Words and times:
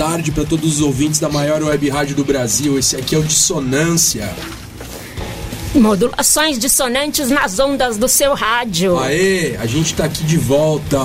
Tarde 0.00 0.32
para 0.32 0.46
todos 0.46 0.76
os 0.76 0.80
ouvintes 0.80 1.20
da 1.20 1.28
maior 1.28 1.62
web 1.62 1.90
rádio 1.90 2.16
do 2.16 2.24
Brasil. 2.24 2.78
Esse 2.78 2.96
aqui 2.96 3.14
é 3.14 3.18
o 3.18 3.22
Dissonância. 3.22 4.34
Modulações 5.74 6.58
dissonantes 6.58 7.28
nas 7.28 7.58
ondas 7.58 7.98
do 7.98 8.08
seu 8.08 8.32
rádio. 8.32 8.98
Aê, 8.98 9.58
a 9.58 9.66
gente 9.66 9.92
tá 9.92 10.06
aqui 10.06 10.24
de 10.24 10.38
volta. 10.38 10.98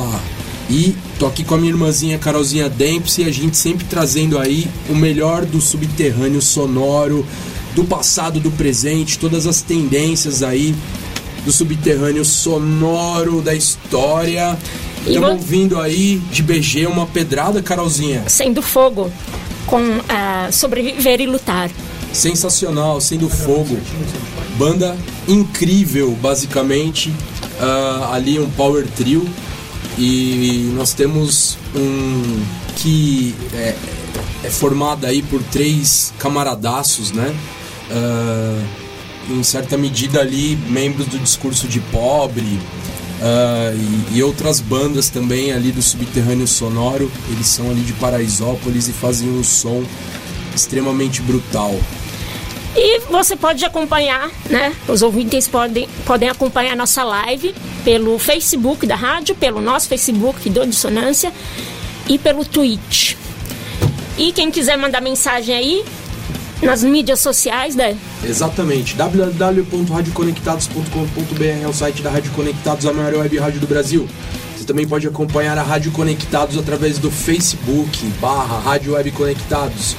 E 0.69 0.95
tô 1.19 1.25
aqui 1.25 1.43
com 1.43 1.55
a 1.55 1.57
minha 1.57 1.71
irmãzinha 1.71 2.17
Carolzinha 2.17 2.69
Dempsey, 2.69 3.27
a 3.27 3.31
gente 3.33 3.57
sempre 3.57 3.85
trazendo 3.85 4.39
aí 4.39 4.65
o 4.89 4.95
melhor 4.95 5.43
do 5.43 5.59
subterrâneo 5.59 6.41
sonoro, 6.41 7.27
do 7.75 7.83
passado, 7.83 8.39
do 8.39 8.49
presente, 8.49 9.19
todas 9.19 9.45
as 9.45 9.61
tendências 9.61 10.41
aí 10.41 10.73
do 11.43 11.51
subterrâneo 11.51 12.23
sonoro 12.23 13.41
da 13.41 13.53
história. 13.53 14.57
Estamos 15.05 15.43
vindo 15.43 15.79
aí 15.79 16.17
de 16.31 16.41
BG 16.41 16.87
uma 16.87 17.05
pedrada, 17.05 17.61
Carolzinha. 17.61 18.23
Sendo 18.27 18.61
fogo, 18.61 19.11
com 19.67 19.79
uh, 19.79 20.51
sobreviver 20.51 21.21
e 21.21 21.27
lutar. 21.27 21.69
Sensacional, 22.11 22.99
sendo 22.99 23.29
fogo. 23.29 23.77
Banda 24.57 24.97
incrível, 25.27 26.11
basicamente. 26.19 27.09
Uh, 27.09 28.13
ali 28.13 28.39
um 28.39 28.49
power 28.49 28.87
trio. 28.95 29.27
E 29.97 30.71
nós 30.75 30.93
temos 30.93 31.57
um 31.75 32.43
que 32.77 33.35
é, 33.53 33.75
é 34.43 34.49
formado 34.49 35.05
aí 35.05 35.21
por 35.21 35.41
três 35.43 36.13
camaradaços, 36.17 37.11
né? 37.11 37.33
Uh, 37.91 38.85
em 39.29 39.43
certa 39.43 39.77
medida 39.77 40.19
ali, 40.19 40.57
membros 40.69 41.07
do 41.07 41.17
discurso 41.17 41.67
de 41.67 41.79
pobre, 41.79 42.59
Uh, 43.15 44.11
e, 44.11 44.17
e, 44.17 44.23
outras 44.23 44.59
bandas 44.59 45.09
também 45.09 45.53
ali 45.53 45.71
do 45.71 45.81
subterrâneo 45.81 46.47
sonoro. 46.47 47.09
Eles 47.31 47.47
são 47.47 47.69
ali 47.69 47.81
de 47.81 47.93
Paraisópolis 47.93 48.87
e 48.87 48.91
fazem 48.91 49.29
um 49.29 49.43
som 49.43 49.83
extremamente 50.53 51.21
brutal. 51.21 51.75
E 52.75 52.99
você 53.09 53.37
pode 53.37 53.63
acompanhar, 53.63 54.29
né? 54.49 54.75
Os 54.87 55.01
ouvintes 55.01 55.47
podem, 55.47 55.87
podem 56.05 56.27
acompanhar 56.27 56.75
nossa 56.75 57.03
live 57.05 57.55
pelo 57.85 58.19
Facebook 58.19 58.85
da 58.85 58.95
rádio, 58.95 59.33
pelo 59.33 59.61
nosso 59.61 59.87
Facebook 59.87 60.49
do 60.49 60.65
Dissonância 60.67 61.31
e 62.09 62.17
pelo 62.19 62.43
Twitch. 62.43 63.15
E 64.17 64.31
quem 64.33 64.51
quiser 64.51 64.77
mandar 64.77 65.01
mensagem 65.01 65.55
aí, 65.55 65.85
nas 66.65 66.83
mídias 66.83 67.19
sociais, 67.19 67.75
né? 67.75 67.97
Exatamente. 68.23 68.95
www.radioconectados.com.br 68.95 71.63
é 71.63 71.67
o 71.67 71.73
site 71.73 72.01
da 72.01 72.09
Rádio 72.09 72.31
Conectados, 72.31 72.85
a 72.85 72.93
maior 72.93 73.15
web 73.15 73.37
rádio 73.37 73.59
do 73.59 73.67
Brasil. 73.67 74.07
Você 74.55 74.63
também 74.65 74.87
pode 74.87 75.05
acompanhar 75.07 75.57
a 75.57 75.63
Rádio 75.63 75.91
Conectados 75.91 76.57
através 76.57 76.97
do 76.97 77.11
Facebook, 77.11 78.05
barra 78.19 78.59
Rádio 78.59 78.93
Web 78.93 79.11
Conectados. 79.11 79.97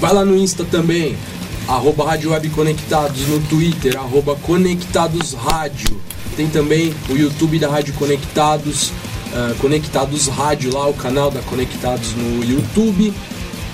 Vai 0.00 0.12
lá 0.12 0.24
no 0.24 0.36
Insta 0.36 0.64
também, 0.64 1.16
arroba 1.68 2.06
Rádio 2.06 2.32
Web 2.32 2.48
Conectados, 2.50 3.28
no 3.28 3.40
Twitter, 3.40 3.98
arroba 3.98 4.36
Conectados 4.36 5.34
Rádio. 5.34 6.00
Tem 6.36 6.48
também 6.48 6.94
o 7.08 7.14
YouTube 7.14 7.58
da 7.58 7.68
Rádio 7.68 7.94
Conectados, 7.94 8.88
uh, 8.88 9.54
Conectados 9.60 10.28
Rádio 10.28 10.72
lá, 10.72 10.88
o 10.88 10.94
canal 10.94 11.30
da 11.30 11.40
Conectados 11.42 12.14
no 12.14 12.44
YouTube. 12.44 13.12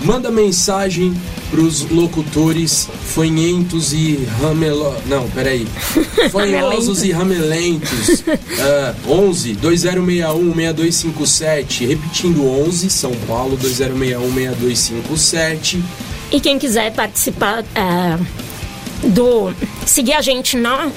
Manda 0.03 0.31
mensagem 0.31 1.15
pros 1.51 1.89
locutores 1.91 2.89
fanhentos 3.05 3.93
e 3.93 4.27
ramelo... 4.41 4.95
Não, 5.07 5.29
peraí. 5.31 5.67
Fanhosos 6.33 7.03
e 7.03 7.13
ramelentos. 7.13 8.21
Uh, 8.21 9.11
11 9.11 9.55
2061 9.55 10.55
6257. 10.55 11.87
Repetindo, 11.87 12.47
11 12.47 12.89
São 12.89 13.13
Paulo 13.27 13.57
2061 13.57 14.33
6257. 14.33 15.83
E 16.33 16.41
quem 16.41 16.59
quiser 16.59 16.93
participar 16.93 17.63
uh, 17.63 19.09
do. 19.09 19.53
seguir 19.85 20.15
a 20.15 20.23
gente 20.23 20.57
no, 20.57 20.93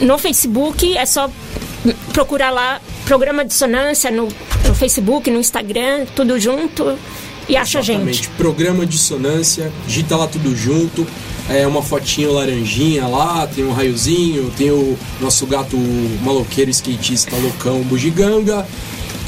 no 0.00 0.18
Facebook, 0.18 0.96
é 0.96 1.06
só 1.06 1.30
procurar 2.12 2.50
lá 2.50 2.80
Programa 3.06 3.44
Dissonância 3.44 4.10
no, 4.10 4.28
no 4.66 4.74
Facebook, 4.74 5.30
no 5.30 5.40
Instagram, 5.40 6.06
tudo 6.14 6.38
junto 6.38 6.96
e 7.48 7.56
acha 7.56 7.78
Exatamente. 7.78 8.16
gente. 8.16 8.28
Programa 8.30 8.84
Dissonância, 8.84 9.72
digita 9.86 10.16
lá 10.16 10.26
tudo 10.26 10.54
junto. 10.56 11.06
É 11.48 11.64
uma 11.66 11.80
fotinha 11.80 12.28
laranjinha 12.28 13.06
lá, 13.06 13.46
tem 13.46 13.64
um 13.64 13.72
raiozinho, 13.72 14.50
tem 14.56 14.72
o 14.72 14.98
nosso 15.20 15.46
gato 15.46 15.76
maloqueiro 16.22 16.70
skatista 16.70 17.36
loucão 17.36 17.82
bugiganga. 17.82 18.66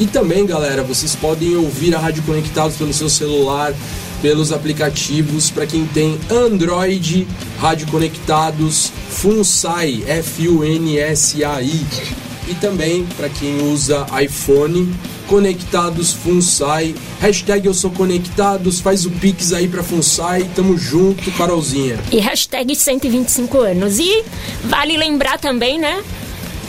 E 0.01 0.06
também, 0.06 0.45
galera, 0.45 0.83
vocês 0.83 1.15
podem 1.15 1.56
ouvir 1.56 1.95
a 1.95 1.99
Rádio 1.99 2.23
Conectados 2.25 2.77
pelo 2.77 2.93
seu 2.93 3.09
celular, 3.09 3.73
pelos 4.21 4.53
aplicativos 4.53 5.50
para 5.50 5.67
quem 5.67 5.87
tem 5.87 6.19
Android, 6.31 7.27
Rádio 7.61 7.87
Conectados, 7.87 8.93
Funsai, 9.11 10.03
F-U-N-S-A-I. 10.06 12.28
E 12.49 12.55
também 12.55 13.05
para 13.17 13.29
quem 13.29 13.61
usa 13.71 14.07
iPhone, 14.23 14.95
Conectados 15.27 16.15
Funsai. 16.15 16.95
Hashtag 17.21 17.67
eu 17.67 17.75
sou 17.75 17.91
conectados, 17.91 18.81
faz 18.81 19.05
o 19.05 19.11
pix 19.11 19.53
aí 19.53 19.69
pra 19.69 19.83
Funsai, 19.83 20.49
tamo 20.57 20.79
junto, 20.79 21.31
Carolzinha. 21.33 21.99
E 22.11 22.19
hashtag 22.19 22.75
125 22.75 23.59
anos. 23.59 23.99
E 23.99 24.25
vale 24.65 24.97
lembrar 24.97 25.39
também, 25.39 25.79
né? 25.79 26.03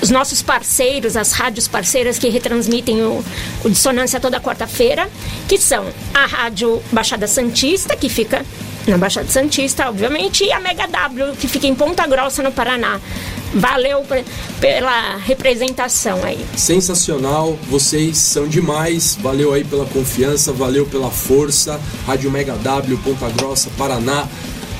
Os 0.02 0.10
nossos 0.10 0.42
parceiros, 0.42 1.16
as 1.16 1.32
rádios 1.32 1.68
parceiras 1.68 2.20
que 2.20 2.28
retransmitem 2.28 3.02
o, 3.02 3.24
o 3.64 3.70
Dissonância 3.70 4.20
toda 4.20 4.40
quarta-feira, 4.40 5.10
que 5.48 5.58
são 5.58 5.86
a 6.14 6.26
Rádio 6.26 6.82
Baixada 6.92 7.28
Santista, 7.28 7.96
que 7.96 8.10
fica 8.10 8.46
na 8.88 8.98
Baixada 8.98 9.28
Santista, 9.30 9.88
obviamente, 9.90 10.44
e 10.44 10.52
a 10.52 10.60
Mega 10.60 10.88
W, 10.88 11.34
que 11.38 11.48
fica 11.48 11.68
em 11.68 11.76
Ponta 11.76 12.06
Grossa, 12.08 12.44
no 12.44 12.52
Paraná. 12.52 13.00
Valeu 13.54 14.06
pela 14.60 15.18
representação 15.18 16.24
aí. 16.24 16.46
Sensacional, 16.56 17.58
vocês 17.70 18.18
são 18.18 18.48
demais. 18.48 19.18
Valeu 19.22 19.54
aí 19.54 19.64
pela 19.64 19.86
confiança, 19.86 20.54
valeu 20.54 20.86
pela 20.86 21.10
força. 21.10 21.80
Rádio 22.06 22.30
Mega 22.30 22.56
W, 22.56 22.98
Ponta 23.00 23.30
Grossa, 23.30 23.70
Paraná. 23.78 24.28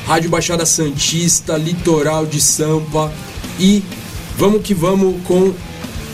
Rádio 0.06 0.30
Baixada 0.30 0.66
Santista, 0.66 1.58
Litoral 1.58 2.26
de 2.26 2.40
Sampa. 2.40 3.12
E 3.60 3.84
vamos 4.38 4.62
que 4.62 4.74
vamos 4.74 5.22
com 5.24 5.54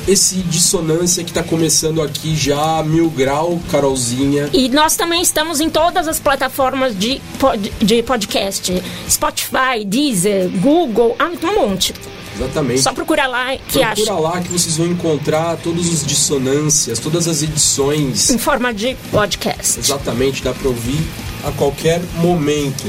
esse 0.07 0.36
dissonância 0.36 1.24
que 1.24 1.31
está 1.31 1.44
começando 1.44 2.02
aqui 2.02 2.36
já 2.36 2.84
mil 2.84 3.10
grau, 3.10 3.60
Carolzinha. 3.72 4.50
E 4.54 4.69
nós 4.69 4.96
também 4.96 5.22
estamos 5.22 5.60
em 5.60 5.69
todas 5.69 6.07
as 6.07 6.19
plataformas 6.19 6.98
de, 6.98 7.19
pod, 7.40 7.72
de 7.81 8.04
podcast: 8.04 8.81
Spotify, 9.10 9.84
Deezer, 9.86 10.50
Google, 10.62 11.16
ah, 11.19 11.31
um 11.44 11.56
monte. 11.56 11.94
Exatamente. 12.36 12.82
Só 12.82 12.94
procura 12.94 13.28
lá 13.28 13.52
que 13.56 13.60
procura 13.60 13.88
acha. 13.88 14.04
Procura 14.04 14.20
lá 14.20 14.42
que 14.42 14.50
vocês 14.50 14.78
vão 14.78 14.88
encontrar 14.88 15.58
todos 15.58 15.88
os 15.92 16.06
dissonâncias, 16.06 17.00
todas 17.00 17.28
as 17.28 17.42
edições. 17.42 18.30
Em 18.30 18.38
forma 18.38 18.74
de 18.74 18.96
podcast. 19.12 19.80
Exatamente, 19.80 20.44
dá 20.44 20.54
para 20.54 20.68
ouvir 20.68 21.02
a 21.46 21.52
qualquer 21.52 22.02
momento, 22.18 22.84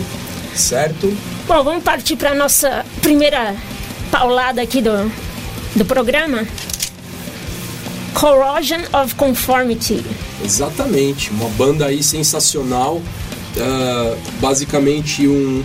certo? 0.54 1.16
Bom, 1.46 1.62
vamos 1.62 1.84
partir 1.84 2.16
para 2.16 2.34
nossa 2.34 2.84
primeira 3.00 3.54
paulada 4.10 4.60
aqui 4.62 4.80
do, 4.80 5.10
do 5.76 5.84
programa. 5.84 6.46
Corrosion 8.14 8.80
of 8.92 9.14
Conformity. 9.14 10.02
Exatamente, 10.42 11.30
uma 11.30 11.48
banda 11.50 11.86
aí 11.86 12.02
sensacional. 12.02 12.96
Uh, 12.96 14.18
basicamente 14.40 15.26
um, 15.26 15.62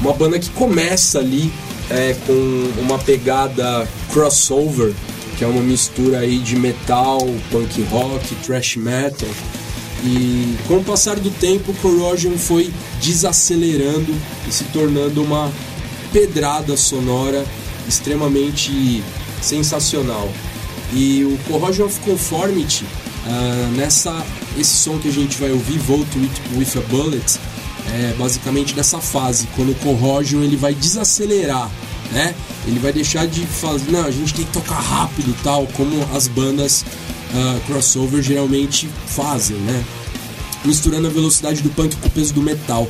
uma 0.00 0.12
banda 0.12 0.38
que 0.38 0.50
começa 0.50 1.18
ali 1.18 1.50
é 1.90 2.14
com 2.26 2.80
uma 2.80 2.98
pegada 2.98 3.88
crossover, 4.12 4.92
que 5.36 5.44
é 5.44 5.46
uma 5.46 5.62
mistura 5.62 6.20
aí 6.20 6.38
de 6.38 6.56
metal, 6.56 7.20
punk 7.50 7.82
rock, 7.84 8.34
thrash 8.36 8.76
metal. 8.76 9.28
E 10.04 10.56
com 10.66 10.78
o 10.78 10.84
passar 10.84 11.16
do 11.16 11.30
tempo, 11.30 11.72
Corrosion 11.74 12.36
foi 12.36 12.72
desacelerando 13.00 14.14
e 14.46 14.52
se 14.52 14.64
tornando 14.64 15.22
uma 15.22 15.50
pedrada 16.12 16.76
sonora 16.76 17.44
extremamente 17.88 19.02
sensacional. 19.42 20.28
E 20.92 21.24
o 21.24 21.38
Corrosion 21.50 21.86
of 21.86 21.98
Conformity, 22.00 22.84
uh, 22.84 23.76
nessa, 23.76 24.24
esse 24.58 24.76
som 24.76 24.98
que 24.98 25.08
a 25.08 25.12
gente 25.12 25.36
vai 25.38 25.50
ouvir, 25.50 25.78
Vote 25.78 26.18
with, 26.18 26.58
with 26.58 26.78
a 26.78 26.80
Bullet, 26.88 27.38
é 27.96 28.14
basicamente 28.18 28.74
nessa 28.74 29.00
fase, 29.00 29.48
quando 29.56 29.72
o 29.72 29.74
Corrosion 29.76 30.42
ele 30.42 30.56
vai 30.56 30.74
desacelerar, 30.74 31.70
né? 32.12 32.34
Ele 32.66 32.78
vai 32.78 32.92
deixar 32.92 33.26
de 33.26 33.46
fazer, 33.46 33.90
não, 33.90 34.04
a 34.04 34.10
gente 34.10 34.34
tem 34.34 34.44
que 34.44 34.52
tocar 34.52 34.78
rápido 34.78 35.34
tal, 35.42 35.66
como 35.68 36.06
as 36.14 36.28
bandas 36.28 36.82
uh, 36.82 37.60
crossover 37.66 38.22
geralmente 38.22 38.88
fazem, 39.06 39.56
né? 39.58 39.84
Misturando 40.64 41.06
a 41.06 41.10
velocidade 41.10 41.62
do 41.62 41.70
punk 41.70 41.96
com 41.96 42.08
o 42.08 42.10
peso 42.10 42.34
do 42.34 42.42
metal. 42.42 42.88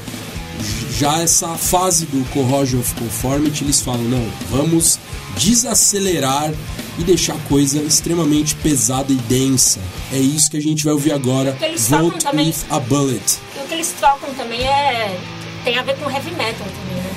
Já 0.99 1.21
essa 1.21 1.49
fase 1.57 2.07
do 2.07 2.25
Corrosion 2.31 2.81
of 2.81 2.95
Conformity, 2.95 3.65
eles 3.65 3.81
falam, 3.83 4.03
não, 4.05 4.27
vamos 4.51 4.99
desacelerar 5.37 6.53
e 6.99 7.05
deixar 7.05 7.35
a 7.35 7.39
coisa 7.41 7.79
extremamente 7.83 8.55
pesada 8.57 9.13
e 9.13 9.17
densa. 9.17 9.79
É 10.11 10.19
isso 10.19 10.51
que 10.51 10.57
a 10.57 10.63
gente 10.63 10.83
vai 10.83 10.95
ouvir 10.95 11.13
agora. 11.13 11.57
Vote 11.91 12.25
também, 12.25 12.47
with 12.47 12.57
a 12.71 12.81
Bullet. 12.81 13.46
Que 13.69 13.75
eles 13.75 13.95
tocam 14.01 14.33
também 14.35 14.63
é 14.63 15.19
tem 15.65 15.77
a 15.79 15.83
ver 15.83 15.97
com 15.97 16.09
heavy 16.09 16.31
metal 16.31 16.67
também, 16.67 17.03
né? 17.03 17.11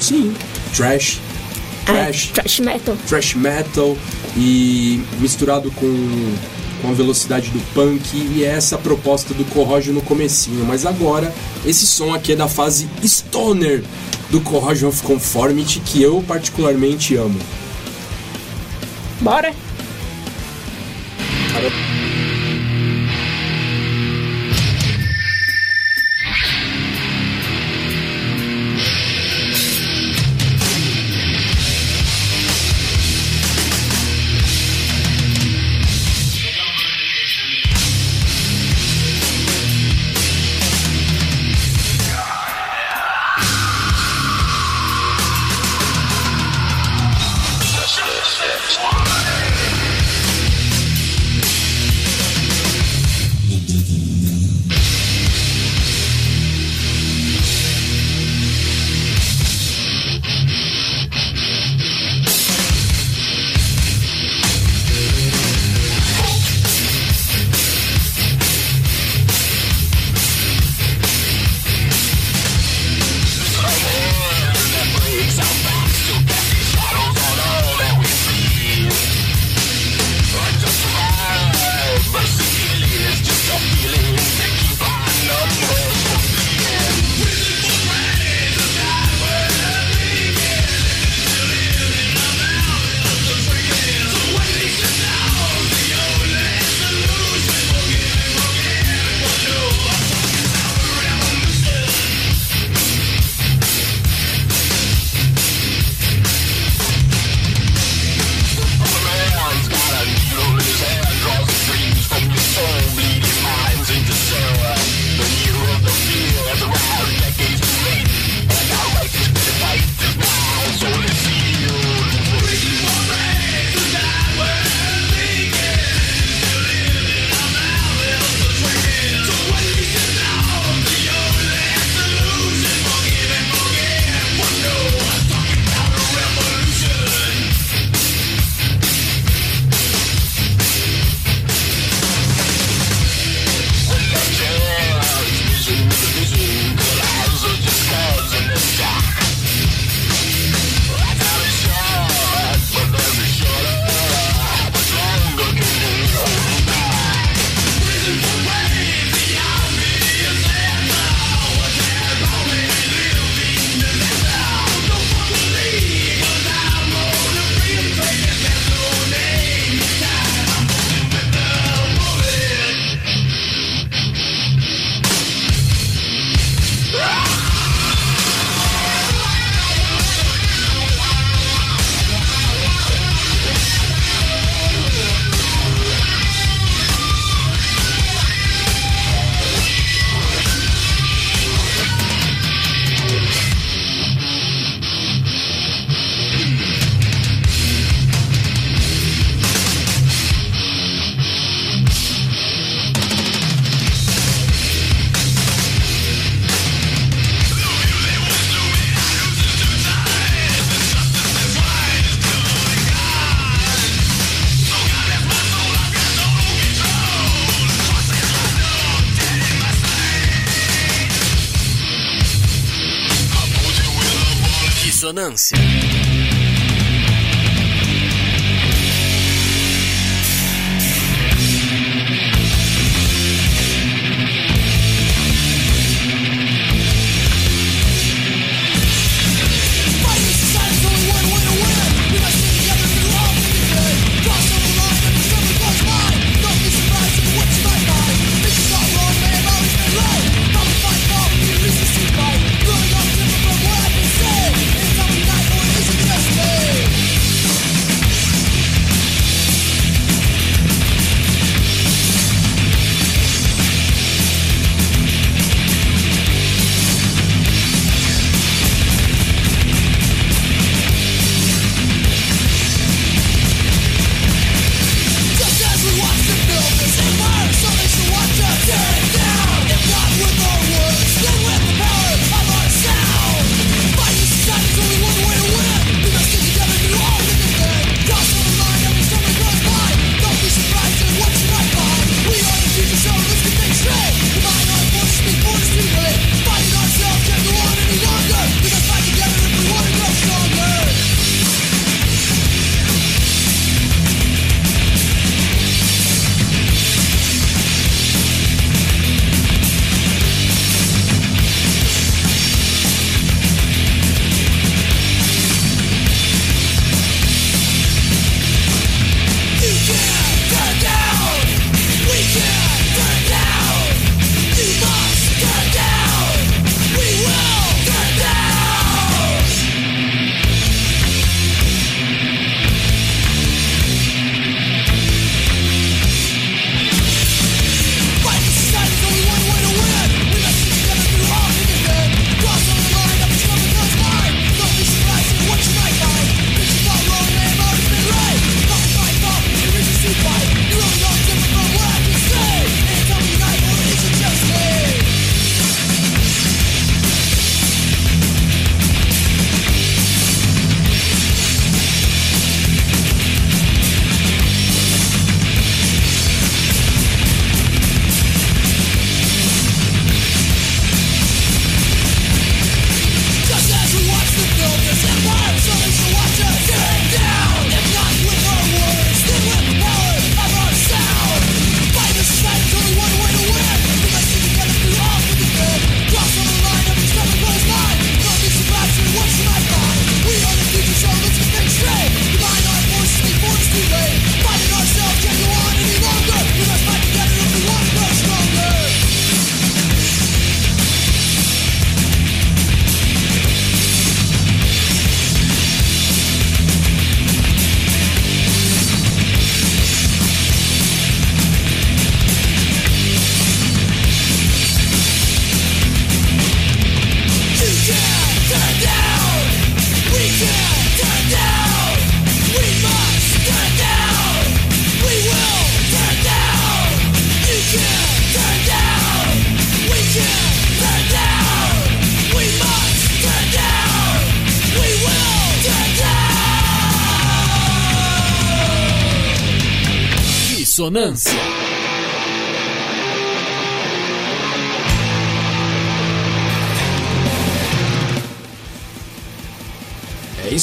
Sim, 0.00 0.34
trash. 0.74 1.20
Trash, 1.84 2.30
é, 2.30 2.32
trash 2.32 2.60
metal. 2.60 2.96
Trash 3.06 3.34
metal 3.34 3.96
e 4.36 5.00
misturado 5.20 5.70
com 5.70 6.34
com 6.82 6.90
a 6.90 6.92
velocidade 6.92 7.50
do 7.50 7.60
punk 7.72 8.16
e 8.16 8.44
é 8.44 8.48
essa 8.48 8.76
a 8.76 8.78
proposta 8.78 9.32
do 9.32 9.44
Corrosion 9.46 9.92
no 9.92 10.02
comecinho. 10.02 10.64
Mas 10.64 10.84
agora, 10.84 11.32
esse 11.64 11.86
som 11.86 12.12
aqui 12.14 12.32
é 12.32 12.36
da 12.36 12.48
fase 12.48 12.88
stoner 13.02 13.82
do 14.30 14.40
Corrosion 14.40 14.88
of 14.88 15.02
Conformity 15.02 15.80
que 15.80 16.02
eu 16.02 16.22
particularmente 16.26 17.16
amo. 17.16 17.38
Bora! 19.20 19.65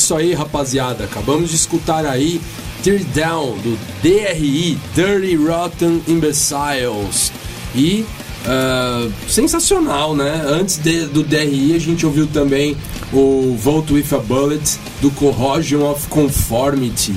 Isso 0.04 0.16
aí, 0.16 0.34
rapaziada. 0.34 1.06
Acabamos 1.06 1.50
de 1.50 1.56
escutar 1.56 2.06
aí 2.06 2.42
Tear 2.84 3.00
Down 3.16 3.58
do 3.60 3.80
DRI, 4.02 4.78
Dirty 4.94 5.36
Rotten 5.38 6.04
Imbeciles. 6.08 7.32
E 7.74 8.06
uh, 8.46 9.12
sensacional, 9.30 10.14
né? 10.14 10.44
Antes 10.46 10.78
de, 10.78 11.06
do 11.06 11.24
DRI, 11.24 11.74
a 11.74 11.80
gente 11.80 12.06
ouviu 12.06 12.28
também 12.28 12.76
o 13.14 13.56
Vote 13.58 13.94
with 13.94 14.08
a 14.12 14.18
Bullet 14.18 14.78
do 15.02 15.10
Corrosion 15.12 15.90
of 15.90 16.08
Conformity. 16.08 17.16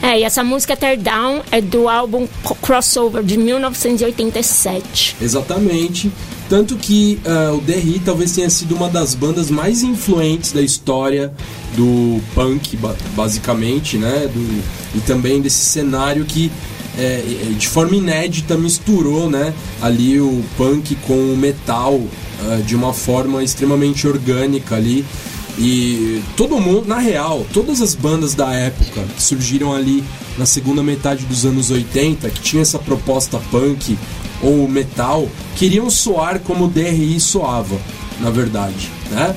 É, 0.00 0.20
e 0.20 0.22
essa 0.22 0.44
música 0.44 0.76
Tear 0.76 0.96
Down 0.96 1.42
é 1.50 1.60
do 1.60 1.88
álbum 1.88 2.28
Crossover 2.62 3.24
de 3.24 3.36
1987. 3.36 5.16
Exatamente. 5.20 6.12
Tanto 6.48 6.76
que 6.76 7.20
uh, 7.26 7.56
o 7.56 7.60
DRI 7.60 8.00
talvez 8.02 8.32
tenha 8.32 8.48
sido 8.48 8.74
uma 8.74 8.88
das 8.88 9.14
bandas 9.14 9.50
mais 9.50 9.82
influentes 9.82 10.50
da 10.52 10.62
história 10.62 11.32
do 11.76 12.20
punk, 12.34 12.78
basicamente, 13.14 13.98
né? 13.98 14.30
Do, 14.32 14.62
e 14.96 15.00
também 15.00 15.42
desse 15.42 15.64
cenário 15.66 16.24
que 16.24 16.50
é, 16.96 17.02
é, 17.02 17.54
de 17.56 17.68
forma 17.68 17.94
inédita 17.94 18.56
misturou 18.56 19.30
né, 19.30 19.54
ali 19.80 20.20
o 20.20 20.42
punk 20.56 20.96
com 21.06 21.14
o 21.14 21.36
metal 21.36 21.94
uh, 21.94 22.62
de 22.66 22.74
uma 22.74 22.92
forma 22.92 23.42
extremamente 23.42 24.06
orgânica 24.06 24.74
ali. 24.74 25.04
E 25.58 26.22
todo 26.36 26.58
mundo, 26.60 26.86
na 26.86 26.98
real, 26.98 27.44
todas 27.52 27.82
as 27.82 27.94
bandas 27.94 28.32
da 28.32 28.52
época 28.54 29.04
que 29.16 29.22
surgiram 29.22 29.74
ali 29.74 30.04
na 30.38 30.46
segunda 30.46 30.82
metade 30.82 31.24
dos 31.24 31.44
anos 31.44 31.70
80, 31.70 32.30
que 32.30 32.40
tinha 32.40 32.62
essa 32.62 32.78
proposta 32.78 33.40
punk 33.50 33.98
ou 34.42 34.68
metal, 34.68 35.28
queriam 35.56 35.90
soar 35.90 36.40
como 36.40 36.66
o 36.66 36.68
DRI 36.68 37.18
soava, 37.18 37.76
na 38.20 38.30
verdade, 38.30 38.90
né? 39.10 39.34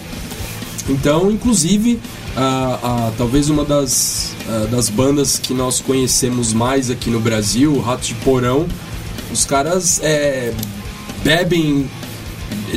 Então, 0.90 1.32
inclusive, 1.32 2.00
uh, 2.36 3.10
uh, 3.10 3.14
talvez 3.18 3.50
uma 3.50 3.64
das, 3.64 4.34
uh, 4.48 4.68
das 4.68 4.90
bandas 4.90 5.38
que 5.38 5.54
nós 5.54 5.80
conhecemos 5.80 6.54
mais 6.54 6.90
aqui 6.90 7.10
no 7.10 7.20
Brasil, 7.20 7.74
o 7.74 7.80
Rato 7.80 8.06
de 8.08 8.16
Porão, 8.16 8.68
os 9.32 9.46
caras 9.46 10.02
é, 10.04 10.54
bebem 11.24 11.90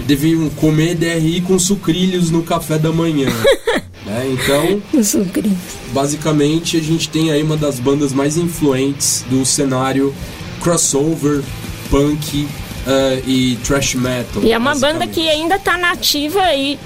deviam 0.07 0.49
comer 0.51 0.95
DRI 0.95 1.41
com 1.41 1.59
sucrilhos 1.59 2.31
no 2.31 2.43
café 2.43 2.79
da 2.79 2.93
manhã. 2.93 3.29
né? 4.07 4.29
Então, 4.31 4.83
basicamente, 5.93 6.77
a 6.77 6.81
gente 6.81 7.09
tem 7.09 7.31
aí 7.31 7.43
uma 7.43 7.57
das 7.57 7.81
bandas 7.81 8.13
mais 8.13 8.37
influentes 8.37 9.25
do 9.29 9.45
cenário 9.45 10.15
crossover, 10.61 11.43
punk 11.91 12.43
uh, 12.43 12.49
e 13.29 13.57
thrash 13.65 13.95
metal. 13.95 14.43
E 14.43 14.53
é 14.53 14.59
uma 14.59 14.75
banda 14.75 15.07
que 15.07 15.29
ainda 15.29 15.57
está 15.57 15.77
nativa 15.77 16.55
e 16.55 16.79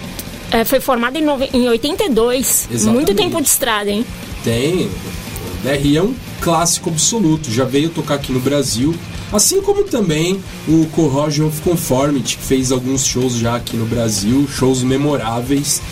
é, 0.51 0.65
foi 0.65 0.81
formada 0.81 1.19
em, 1.19 1.25
em 1.53 1.69
82. 1.69 2.69
Exatamente. 2.71 2.87
Muito 2.87 3.15
tempo 3.15 3.41
de 3.41 3.49
estrada, 3.49 3.91
hein? 3.91 4.05
Tem. 4.45 4.87
O 4.87 5.63
DRI 5.63 5.97
é 5.97 6.03
um 6.03 6.15
clássico 6.41 6.91
absoluto. 6.91 7.51
Já 7.51 7.65
veio 7.65 7.91
tocar 7.91 8.15
aqui 8.15 8.33
no 8.33 8.41
Brasil 8.41 8.95
Assim 9.33 9.61
como 9.61 9.85
também 9.85 10.41
o 10.67 10.87
Corrosion 10.87 11.49
of 11.49 11.61
Conformity, 11.61 12.39
que 12.39 12.43
fez 12.43 12.73
alguns 12.73 13.05
shows 13.05 13.35
já 13.35 13.57
aqui 13.57 13.77
no 13.77 13.85
Brasil, 13.85 14.49
shows 14.49 14.83
memoráveis. 14.83 15.83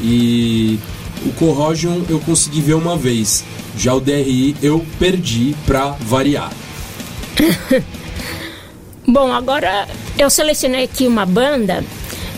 E 0.00 0.78
o 1.26 1.32
Corrosion 1.32 2.02
eu 2.08 2.20
consegui 2.20 2.60
ver 2.60 2.74
uma 2.74 2.96
vez. 2.96 3.44
Já 3.76 3.94
o 3.94 4.00
DRI 4.00 4.54
eu 4.62 4.84
perdi 4.98 5.56
pra 5.66 5.96
variar. 6.00 6.52
Bom, 9.06 9.32
agora 9.32 9.86
eu 10.18 10.30
selecionei 10.30 10.84
aqui 10.84 11.06
uma 11.06 11.26
banda 11.26 11.84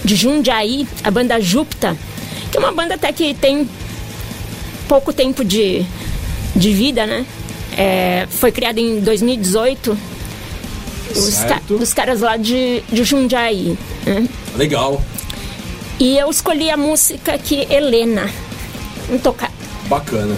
de 0.05 0.17
Jundiaí, 0.17 0.87
a 1.03 1.11
banda 1.11 1.41
Júpiter, 1.41 1.95
que 2.51 2.57
é 2.57 2.61
uma 2.61 2.73
banda 2.73 2.95
até 2.95 3.13
que 3.13 3.35
tem 3.35 3.69
pouco 4.89 5.13
tempo 5.13 5.45
de, 5.45 5.85
de 6.55 6.73
vida, 6.73 7.07
né? 7.07 7.25
É, 7.77 8.27
foi 8.31 8.51
criada 8.51 8.81
em 8.81 9.01
2018 9.01 9.97
os, 11.15 11.39
ca 11.45 11.61
os 11.69 11.95
caras 11.95 12.21
lá 12.21 12.37
de, 12.37 12.83
de 12.91 13.05
Jundiaí. 13.05 13.79
Né? 14.05 14.29
Legal. 14.57 15.03
E 15.99 16.19
eu 16.19 16.31
escolhi 16.31 16.71
a 16.71 16.77
música 16.77 17.35
aqui, 17.35 17.67
Helena. 17.71 18.29
Vamos 19.07 19.23
tocar. 19.23 19.51
Bacana. 19.89 20.37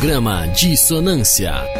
Programa 0.00 0.46
Dissonância. 0.54 1.79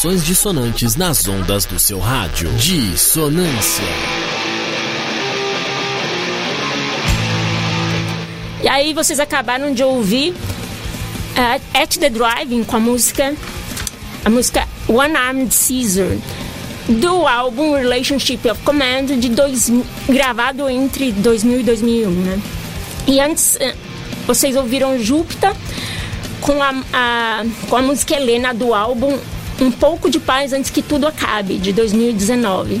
Modulações 0.00 0.24
dissonantes 0.24 0.96
nas 0.96 1.28
ondas 1.28 1.66
do 1.66 1.78
seu 1.78 1.98
rádio. 1.98 2.50
Dissonância. 2.54 3.84
E 8.62 8.68
aí 8.68 8.94
vocês 8.94 9.20
acabaram 9.20 9.74
de 9.74 9.84
ouvir 9.84 10.30
uh, 10.30 11.60
At 11.74 11.98
the 11.98 12.08
Driving 12.08 12.64
com 12.64 12.76
a 12.76 12.80
música 12.80 13.34
a 14.24 14.30
música 14.30 14.66
One 14.88 15.14
Armed 15.14 15.54
Caesar 15.54 16.16
do 16.88 17.26
álbum 17.26 17.74
Relationship 17.74 18.48
of 18.50 18.62
Command 18.62 19.18
de 19.18 19.28
dois, 19.28 19.70
gravado 20.08 20.66
entre 20.70 21.12
2000 21.12 21.60
e 21.60 21.62
2001, 21.62 22.10
né? 22.10 22.40
E 23.06 23.20
antes 23.20 23.56
uh, 23.56 23.76
vocês 24.26 24.56
ouviram 24.56 24.98
Júpiter 24.98 25.52
com 26.40 26.62
a, 26.62 26.74
a, 26.90 27.44
com 27.68 27.76
a 27.76 27.82
música 27.82 28.14
Helena 28.14 28.54
do 28.54 28.72
álbum 28.72 29.18
Um 29.60 29.70
Pouco 29.70 30.08
de 30.08 30.18
Paz 30.18 30.52
Antes 30.52 30.70
Que 30.70 30.80
Tudo 30.80 31.06
Acabe, 31.06 31.58
de 31.58 31.72
2019. 31.72 32.80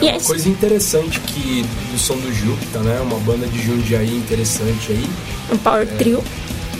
É 0.00 0.12
uma 0.12 0.20
coisa 0.20 0.48
interessante 0.48 1.20
que 1.20 1.64
do 1.92 1.98
som 1.98 2.16
do 2.16 2.32
Júpiter, 2.32 2.80
né? 2.80 2.98
Uma 3.00 3.18
banda 3.18 3.46
de 3.46 3.62
Jundiaí 3.62 4.16
interessante 4.16 4.92
aí. 4.92 5.06
Um 5.52 5.58
power 5.58 5.82
é. 5.82 5.96
trio. 5.96 6.24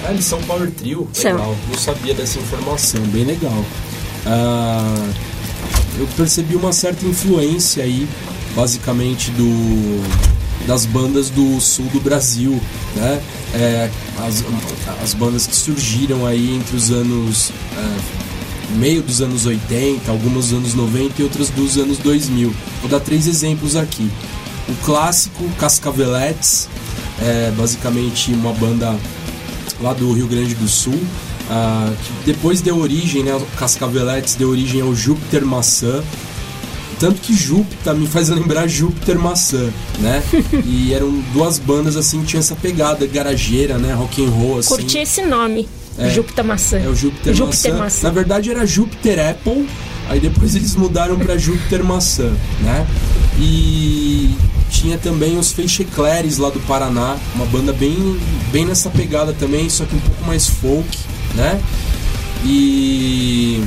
Ah, 0.04 0.12
eles 0.12 0.24
são 0.24 0.40
power 0.42 0.70
trio? 0.70 1.08
São. 1.12 1.32
Legal. 1.32 1.56
Não 1.68 1.78
sabia 1.78 2.14
dessa 2.14 2.38
informação, 2.38 3.02
bem 3.08 3.24
legal. 3.24 3.64
Ah, 4.26 5.10
eu 5.98 6.08
percebi 6.16 6.56
uma 6.56 6.72
certa 6.72 7.04
influência 7.04 7.84
aí, 7.84 8.08
basicamente, 8.56 9.30
do 9.32 10.02
das 10.66 10.86
bandas 10.86 11.28
do 11.28 11.60
sul 11.60 11.86
do 11.86 12.00
Brasil, 12.00 12.60
né? 12.96 13.20
É, 13.54 13.90
as, 14.24 14.44
as 15.02 15.12
bandas 15.12 15.46
que 15.46 15.54
surgiram 15.54 16.24
aí 16.24 16.54
entre 16.54 16.76
os 16.76 16.90
anos 16.90 17.50
é, 17.76 18.21
meio 18.76 19.02
dos 19.02 19.20
anos 19.20 19.46
80, 19.46 20.10
algumas 20.10 20.46
dos 20.46 20.58
anos 20.58 20.74
90 20.74 21.20
e 21.20 21.24
outras 21.24 21.50
dos 21.50 21.76
anos 21.76 21.98
2000. 21.98 22.52
Vou 22.80 22.90
dar 22.90 23.00
três 23.00 23.26
exemplos 23.26 23.76
aqui. 23.76 24.10
O 24.68 24.74
clássico 24.84 25.48
Cascaveletes, 25.58 26.68
é 27.20 27.52
basicamente 27.56 28.32
uma 28.32 28.52
banda 28.52 28.96
lá 29.80 29.92
do 29.92 30.12
Rio 30.12 30.26
Grande 30.26 30.54
do 30.54 30.68
Sul, 30.68 30.94
uh, 30.94 31.96
que 32.24 32.32
depois 32.32 32.60
deu 32.60 32.78
origem, 32.78 33.22
né, 33.22 33.40
Cascaveletes 33.58 34.34
deu 34.34 34.48
origem 34.48 34.80
ao 34.80 34.94
Júpiter 34.94 35.44
Maçã, 35.44 36.02
tanto 37.02 37.20
que 37.20 37.34
Júpiter 37.34 37.94
me 37.96 38.06
faz 38.06 38.28
lembrar 38.28 38.68
Júpiter 38.68 39.18
Maçã, 39.18 39.72
né? 39.98 40.22
e 40.64 40.94
eram 40.94 41.10
duas 41.32 41.58
bandas 41.58 41.96
assim 41.96 42.20
que 42.20 42.26
tinham 42.26 42.40
essa 42.40 42.54
pegada 42.54 43.04
garageira, 43.08 43.76
né? 43.76 43.92
Rock 43.92 44.24
and 44.24 44.30
roll, 44.30 44.58
assim. 44.60 44.68
Curti 44.68 44.98
esse 44.98 45.22
nome. 45.22 45.68
É, 45.98 46.10
Júpiter 46.10 46.44
Maçã. 46.44 46.78
É 46.78 46.88
o 46.88 46.94
Júpiter, 46.94 47.34
Júpiter 47.34 47.72
maçã. 47.72 47.84
maçã. 47.84 48.08
Na 48.08 48.14
verdade 48.14 48.50
era 48.50 48.66
Júpiter 48.66 49.30
Apple, 49.30 49.68
aí 50.08 50.20
depois 50.20 50.54
eles 50.56 50.74
mudaram 50.74 51.18
para 51.18 51.36
Júpiter 51.36 51.84
Maçã, 51.84 52.32
né? 52.60 52.86
E 53.38 54.34
tinha 54.70 54.98
também 54.98 55.38
os 55.38 55.52
Feixecleres 55.52 56.38
lá 56.38 56.50
do 56.50 56.60
Paraná, 56.60 57.16
uma 57.34 57.46
banda 57.46 57.72
bem, 57.72 58.18
bem 58.50 58.64
nessa 58.64 58.90
pegada 58.90 59.32
também, 59.32 59.68
só 59.68 59.84
que 59.84 59.94
um 59.94 60.00
pouco 60.00 60.24
mais 60.24 60.48
folk, 60.48 60.98
né? 61.34 61.60
E 62.44 63.62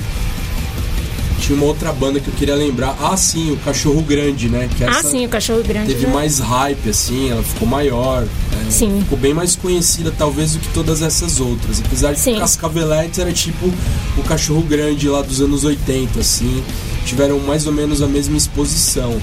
tinha 1.46 1.56
uma 1.56 1.68
outra 1.68 1.94
banda 1.94 2.20
que 2.20 2.28
eu 2.28 2.34
queria 2.34 2.56
lembrar. 2.56 2.98
Ah, 3.00 3.16
sim, 3.16 3.52
o 3.52 3.58
Cachorro 3.58 4.02
Grande, 4.02 4.50
né? 4.50 4.68
Que 4.76 4.84
ah, 4.84 5.04
sim, 5.04 5.28
o 5.28 5.30
Cachorro 5.30 5.62
Grande. 5.62 5.94
Teve 5.94 6.08
né? 6.08 6.14
mais 6.14 6.40
hype, 6.40 6.90
assim, 6.90 7.30
ela 7.30 7.44
ficou 7.44 7.68
maior. 7.68 8.22
Né? 8.24 8.66
Sim. 8.72 9.02
Ficou 9.04 9.18
bem 9.18 9.32
mais 9.32 9.56
conhecida, 9.56 10.12
talvez, 10.18 10.54
do 10.54 10.60
que 10.60 10.68
todas 10.70 11.04
essas 11.04 11.40
outras. 11.40 11.84
Apesar 11.86 12.14
de 12.14 12.20
Sim. 12.20 12.40
Cascaveletes 12.40 13.20
era 13.20 13.32
tipo 13.32 13.72
o 14.18 14.24
Cachorro 14.24 14.64
Grande 14.64 15.08
lá 15.08 15.22
dos 15.22 15.40
anos 15.40 15.64
80, 15.64 16.20
assim. 16.20 16.64
Tiveram 17.06 17.40
mais 17.42 17.68
ou 17.68 17.74
menos 17.74 18.02
a 18.02 18.08
mesma 18.08 18.36
exposição. 18.36 19.16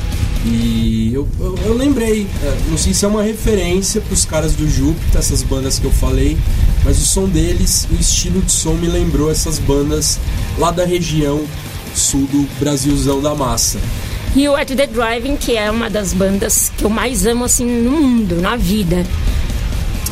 E 0.46 1.10
eu, 1.12 1.26
eu, 1.40 1.58
eu 1.64 1.74
lembrei, 1.76 2.28
é, 2.44 2.56
não 2.70 2.78
sei 2.78 2.94
se 2.94 3.04
é 3.04 3.08
uma 3.08 3.24
referência 3.24 4.00
para 4.00 4.14
os 4.14 4.24
caras 4.24 4.54
do 4.54 4.68
Júpiter, 4.68 5.18
essas 5.18 5.42
bandas 5.42 5.80
que 5.80 5.86
eu 5.86 5.92
falei, 5.92 6.38
mas 6.84 6.98
o 6.98 7.04
som 7.04 7.28
deles, 7.28 7.88
o 7.90 8.00
estilo 8.00 8.40
de 8.42 8.52
som 8.52 8.74
me 8.74 8.86
lembrou 8.86 9.28
essas 9.28 9.58
bandas 9.58 10.20
lá 10.56 10.70
da 10.70 10.84
região 10.84 11.44
sul 11.94 12.26
do 12.26 12.46
Brasilzão 12.58 13.20
da 13.20 13.34
massa. 13.34 13.78
E 14.34 14.48
o 14.48 14.56
At 14.56 14.68
The 14.68 14.86
Driving, 14.86 15.36
que 15.36 15.56
é 15.56 15.70
uma 15.70 15.90
das 15.90 16.12
bandas 16.14 16.72
que 16.76 16.84
eu 16.84 16.90
mais 16.90 17.26
amo 17.26 17.44
assim 17.44 17.66
no 17.66 17.90
mundo, 17.90 18.36
na 18.40 18.56
vida. 18.56 19.04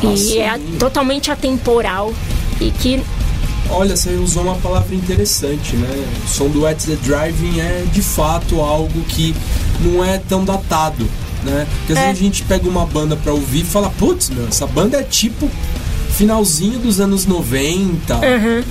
Ah, 0.03 0.13
e 0.13 0.17
sim. 0.17 0.39
é 0.39 0.59
totalmente 0.79 1.31
atemporal 1.31 2.13
e 2.59 2.71
que 2.71 3.01
Olha, 3.69 3.95
você 3.95 4.09
usou 4.15 4.43
uma 4.43 4.55
palavra 4.55 4.93
interessante, 4.93 5.75
né? 5.77 6.05
O 6.25 6.27
som 6.27 6.49
do 6.49 6.67
At 6.67 6.77
The 6.83 6.95
Driving 6.95 7.59
é 7.61 7.85
de 7.93 8.01
fato 8.01 8.59
algo 8.59 8.99
que 9.07 9.33
não 9.79 10.03
é 10.03 10.17
tão 10.17 10.43
datado, 10.43 11.07
né? 11.43 11.65
Porque 11.77 11.93
às 11.93 11.99
É. 11.99 12.07
vezes 12.07 12.19
a 12.21 12.23
gente 12.25 12.43
pega 12.43 12.67
uma 12.67 12.85
banda 12.85 13.15
pra 13.15 13.31
ouvir 13.31 13.61
e 13.61 13.63
fala, 13.63 13.89
putz, 13.91 14.29
meu, 14.29 14.45
essa 14.47 14.67
banda 14.67 14.97
é 14.99 15.03
tipo 15.03 15.49
finalzinho 16.11 16.79
dos 16.79 16.99
anos 16.99 17.25
90, 17.25 18.19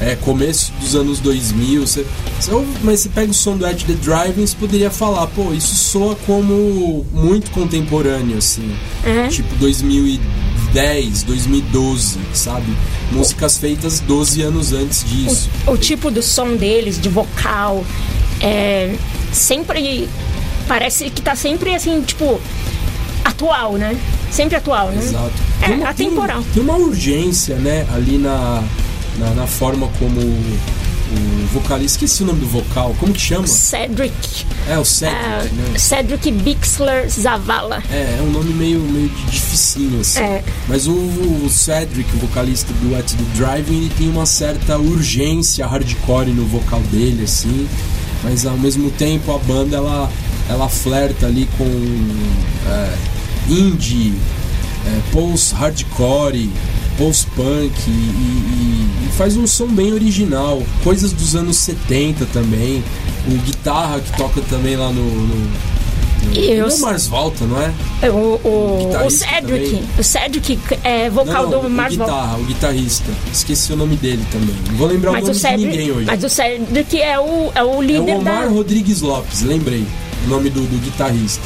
é 0.00 0.16
começo 0.20 0.72
dos 0.80 0.94
anos 0.94 1.18
2000, 1.20 1.86
você, 1.86 2.06
você 2.38 2.52
ouve- 2.52 2.66
mas 2.82 3.00
você 3.00 3.08
pega 3.08 3.30
o 3.30 3.34
som 3.34 3.56
do 3.56 3.66
At 3.66 3.82
The 3.84 3.94
Driving, 3.94 4.46
você 4.46 4.56
poderia 4.56 4.90
falar, 4.90 5.26
pô, 5.28 5.52
isso 5.52 5.74
soa 5.74 6.14
como 6.26 7.04
muito 7.12 7.50
contemporâneo, 7.50 8.38
assim, 8.38 8.70
É. 9.04 9.28
tipo 9.28 9.54
2010, 9.56 11.22
2012, 11.24 12.18
sabe? 12.32 12.72
Músicas 13.12 13.58
feitas 13.58 14.00
12 14.00 14.42
anos 14.42 14.72
antes 14.72 15.04
disso. 15.04 15.48
o, 15.66 15.72
o 15.72 15.76
tipo 15.76 16.10
do 16.10 16.22
som 16.22 16.54
deles, 16.56 17.00
de 17.00 17.08
vocal, 17.08 17.84
é 18.40 18.94
sempre. 19.32 20.08
Parece 20.68 21.10
que 21.10 21.20
tá 21.20 21.34
sempre 21.34 21.74
assim, 21.74 22.00
tipo, 22.02 22.40
atual, 23.24 23.72
né? 23.74 23.96
Sempre 24.30 24.56
atual, 24.56 24.90
né? 24.90 25.02
Exato. 25.02 25.32
É, 25.62 25.66
Tem 25.66 25.76
uma- 25.76 25.88
atemporal. 25.90 26.42
Tem, 26.42 26.52
tem 26.52 26.62
uma 26.62 26.76
urgência, 26.76 27.56
né, 27.56 27.86
ali 27.92 28.16
na, 28.18 28.62
na, 29.18 29.30
na 29.34 29.46
forma 29.46 29.88
como 29.98 30.20
o 30.20 31.46
vocalista. 31.52 32.04
Esqueci 32.04 32.22
o 32.22 32.26
nome 32.26 32.40
do 32.40 32.46
vocal, 32.46 32.94
como 33.00 33.12
que 33.12 33.20
chama? 33.20 33.46
Cedric. 33.46 34.44
É, 34.68 34.78
o 34.78 34.84
Cedric, 34.84 35.18
ah, 35.24 35.42
né? 35.44 35.78
Cedric 35.78 36.30
Bixler 36.30 37.08
Zavala. 37.10 37.82
É, 37.90 38.18
é 38.18 38.22
um 38.22 38.30
nome 38.30 38.52
meio, 38.54 38.78
meio 38.80 39.08
dificinho, 39.28 40.00
assim. 40.00 40.20
É. 40.20 40.44
Mas 40.68 40.86
o, 40.86 40.92
o 40.92 41.48
Cedric, 41.50 42.08
o 42.14 42.18
vocalista 42.20 42.72
do 42.74 42.96
At 42.96 43.10
The 43.12 43.24
Driving, 43.34 43.76
ele 43.78 43.92
tem 43.98 44.08
uma 44.08 44.26
certa 44.26 44.78
urgência 44.78 45.66
hardcore 45.66 46.30
no 46.30 46.46
vocal 46.46 46.80
dele, 46.92 47.24
assim. 47.24 47.68
Mas 48.22 48.46
ao 48.46 48.56
mesmo 48.56 48.90
tempo 48.92 49.34
a 49.34 49.38
banda, 49.38 49.76
ela, 49.78 50.08
ela 50.48 50.68
flerta 50.68 51.26
ali 51.26 51.48
com 51.58 51.64
é, 52.68 52.94
indie, 53.48 54.14
é, 54.86 55.00
post-hardcore, 55.12 56.50
post-punk 56.98 57.72
e, 57.86 57.90
e- 57.90 59.06
e 59.06 59.12
faz 59.16 59.36
um 59.36 59.46
som 59.46 59.66
bem 59.68 59.92
original. 59.92 60.62
Coisas 60.84 61.12
dos 61.12 61.34
anos 61.34 61.56
70 61.56 62.26
também. 62.26 62.82
O 63.28 63.34
guitarra 63.44 64.00
que 64.00 64.16
toca 64.16 64.40
também 64.42 64.76
lá 64.76 64.90
no... 64.90 65.02
no, 65.02 65.50
E 66.32 66.52
é 66.52 66.64
o 66.64 66.78
Mars 66.80 67.06
Volta, 67.06 67.44
não 67.44 67.60
é? 67.60 67.70
O, 68.08 68.12
o, 68.12 68.82
o 68.82 68.86
guitarrista 68.86 69.26
Cedric. 69.28 69.64
também. 69.70 69.84
O 69.98 70.02
Cedric 70.02 70.58
é 70.84 71.10
vocal 71.10 71.42
não, 71.44 71.50
não, 71.50 71.60
do 71.62 71.66
o 71.66 71.70
Mars 71.70 71.96
Volta. 71.96 72.12
guitarra, 72.12 72.38
o 72.38 72.44
guitarrista. 72.44 73.10
Esqueci 73.32 73.72
o 73.72 73.76
nome 73.76 73.96
dele 73.96 74.24
também. 74.32 74.54
Não 74.70 74.76
vou 74.76 74.86
lembrar 74.88 75.12
Mas 75.12 75.24
o 75.24 75.26
nome 75.26 75.32
o, 75.32 75.34
de 75.34 75.40
Cedric, 75.40 75.66
ninguém 75.76 75.90
hoje. 75.92 76.06
mas 76.06 76.24
o 76.24 76.28
Cedric 76.30 77.00
é 77.02 77.18
o, 77.20 77.52
é 77.54 77.62
o 77.62 77.82
É 77.82 77.86
líder 77.86 78.12
o 78.14 78.18
Omar 78.20 78.42
da. 78.44 78.48
Rodrigues 78.48 79.00
Lopes, 79.02 79.42
lembrei 79.42 79.86
o 80.24 80.28
nome 80.28 80.48
do, 80.50 80.60
do 80.62 80.78
guitarrista. 80.82 81.42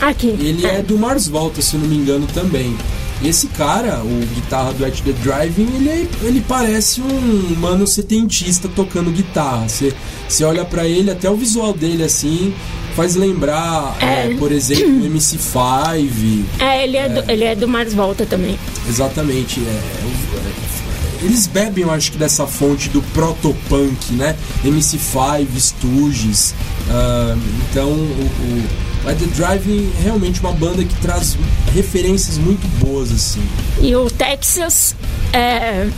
Aqui. 0.00 0.28
Ele 0.28 0.66
é 0.66 0.82
do 0.82 0.98
Mars 0.98 1.28
Volta, 1.28 1.60
se 1.60 1.74
eu 1.74 1.80
não 1.80 1.88
me 1.88 1.96
engano, 1.96 2.26
também. 2.32 2.76
Esse 3.22 3.48
cara, 3.48 4.00
o 4.02 4.26
guitarra 4.34 4.72
do 4.72 4.82
At 4.84 4.98
The 5.02 5.12
Driving, 5.12 5.68
ele, 5.76 6.08
ele 6.22 6.44
parece 6.48 7.02
um 7.02 7.54
mano 7.60 7.86
setentista 7.86 8.66
tocando 8.68 9.10
guitarra. 9.10 9.68
Você, 9.68 9.92
você 10.26 10.42
olha 10.42 10.64
pra 10.64 10.86
ele, 10.88 11.10
até 11.10 11.28
o 11.30 11.36
visual 11.36 11.74
dele 11.74 12.02
assim, 12.02 12.54
faz 12.96 13.16
lembrar, 13.16 13.94
É. 14.00 14.32
é, 14.32 14.34
por 14.36 14.50
exemplo, 14.50 15.02
o 15.02 15.10
MC5. 15.10 16.44
É, 16.60 16.84
ele 16.84 16.96
é, 16.96 17.08
Do, 17.10 17.30
ele 17.30 17.44
é 17.44 17.54
do 17.54 17.68
Mars 17.68 17.92
Volta 17.92 18.24
também. 18.24 18.58
Exatamente. 18.88 19.60
É, 19.60 19.64
é, 19.64 21.24
eles 21.26 21.46
bebem, 21.46 21.84
eu 21.84 21.90
acho 21.90 22.12
que, 22.12 22.16
dessa 22.16 22.46
fonte 22.46 22.88
do 22.88 23.02
protopunk, 23.12 24.14
né? 24.14 24.34
MC5, 24.64 25.46
Stooges. 25.58 26.54
ah, 26.88 27.36
então, 27.70 27.90
o, 27.90 27.92
o 27.92 28.89
At 29.06 29.16
The 29.18 29.26
Driving 29.26 29.92
é 29.98 30.02
realmente 30.02 30.40
uma 30.40 30.52
banda 30.52 30.84
que 30.84 30.94
traz 30.96 31.36
referências 31.74 32.36
muito 32.36 32.66
boas, 32.84 33.10
assim. 33.10 33.42
E 33.80 33.94
o 33.96 34.10
Texas 34.10 34.94
é, 35.32 35.88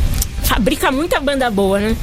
fabrica 0.44 0.90
muita 0.92 1.18
banda 1.20 1.50
boa, 1.50 1.80
né? 1.80 1.96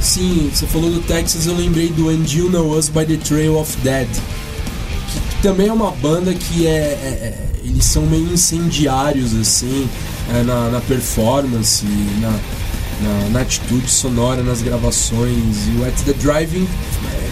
Sim, 0.00 0.50
você 0.54 0.66
falou 0.66 0.90
do 0.90 1.00
Texas, 1.00 1.46
eu 1.46 1.56
lembrei 1.56 1.88
do 1.88 2.08
And 2.08 2.24
You 2.28 2.48
Know 2.50 2.78
Us 2.78 2.88
by 2.88 3.04
the 3.04 3.16
Trail 3.16 3.58
of 3.58 3.76
Dead. 3.78 4.08
Que 4.08 5.42
também 5.42 5.66
é 5.68 5.72
uma 5.72 5.90
banda 5.90 6.32
que 6.32 6.66
é. 6.66 6.70
é- 6.70 7.34
é- 7.44 7.48
eles 7.64 7.84
são 7.84 8.06
meio 8.06 8.32
incendiários, 8.32 9.34
assim, 9.34 9.86
é, 10.32 10.42
na, 10.42 10.70
na 10.70 10.80
performance, 10.80 11.84
na, 12.20 12.30
na, 12.30 13.28
na 13.30 13.40
atitude 13.40 13.90
sonora, 13.90 14.42
nas 14.42 14.62
gravações. 14.62 15.66
E 15.66 15.78
o 15.78 15.84
At 15.86 15.94
the 16.06 16.12
Driving 16.14 16.66
é, 17.12 17.30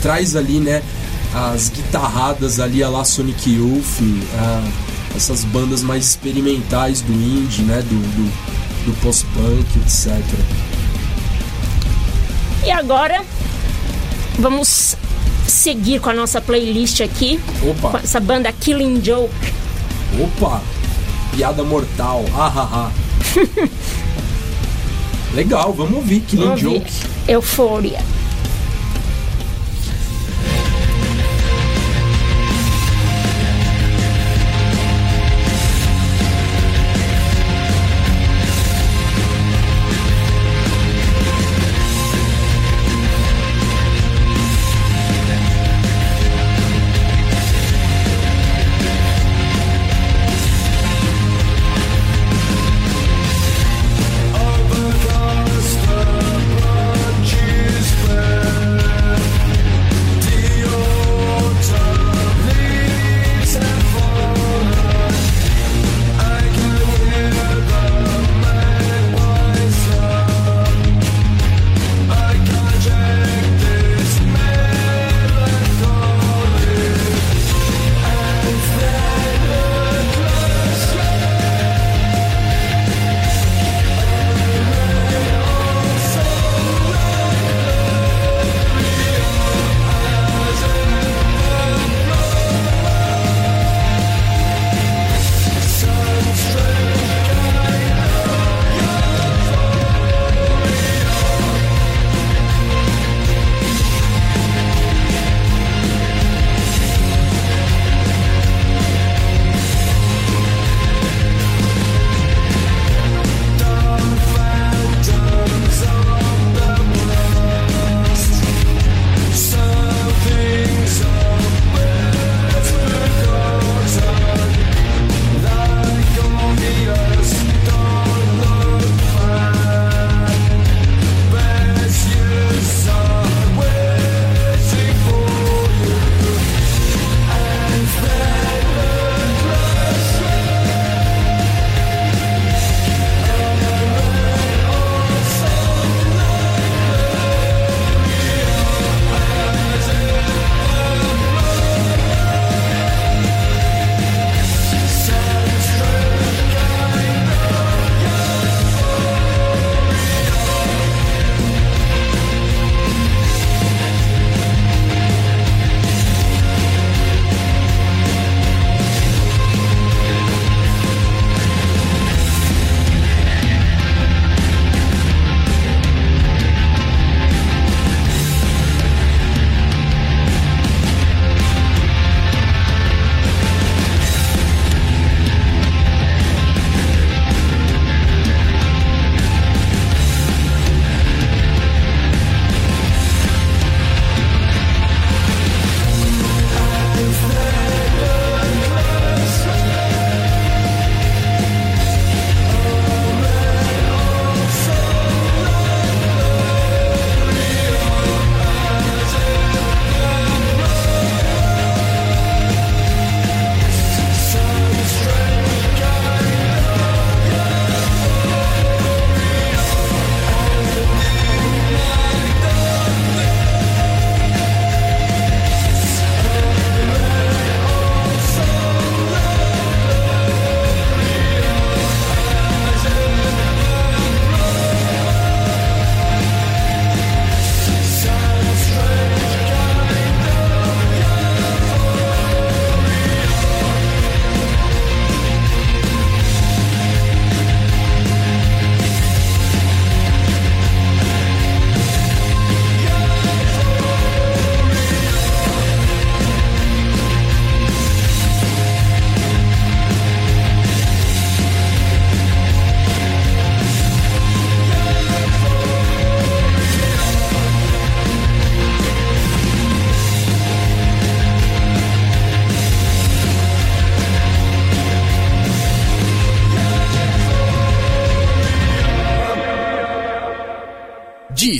traz 0.00 0.34
ali, 0.34 0.60
né, 0.60 0.82
as 1.36 1.68
guitarradas 1.68 2.58
ali 2.58 2.82
a 2.82 2.88
lá 2.88 3.04
Sonic 3.04 3.50
Youth, 3.50 4.00
a, 4.38 4.62
essas 5.14 5.44
bandas 5.44 5.82
mais 5.82 6.06
experimentais 6.06 7.02
do 7.02 7.12
indie, 7.12 7.62
né, 7.62 7.82
do, 7.82 7.94
do, 7.94 8.86
do 8.86 9.00
post-punk, 9.02 9.66
etc. 9.84 10.16
E 12.64 12.70
agora 12.70 13.22
vamos 14.38 14.96
seguir 15.46 16.00
com 16.00 16.08
a 16.08 16.14
nossa 16.14 16.40
playlist 16.40 17.02
aqui. 17.02 17.38
Opa. 17.62 17.90
Com 17.90 17.98
essa 17.98 18.18
banda 18.18 18.50
Killing 18.52 19.02
Joke. 19.02 19.34
Opa! 20.18 20.62
Piada 21.34 21.62
mortal. 21.62 22.24
Ah, 22.34 22.52
ah, 22.56 22.68
ah. 22.72 22.92
Legal, 25.34 25.74
vamos 25.74 25.96
ouvir. 25.96 26.20
Killing 26.20 26.44
Vamos 26.44 26.64
ouvir. 26.64 26.78
Joke. 26.78 28.15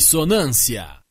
Dissonância. 0.07 1.06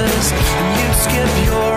and 0.00 0.78
you 0.78 0.94
skip 0.94 1.46
your 1.46 1.67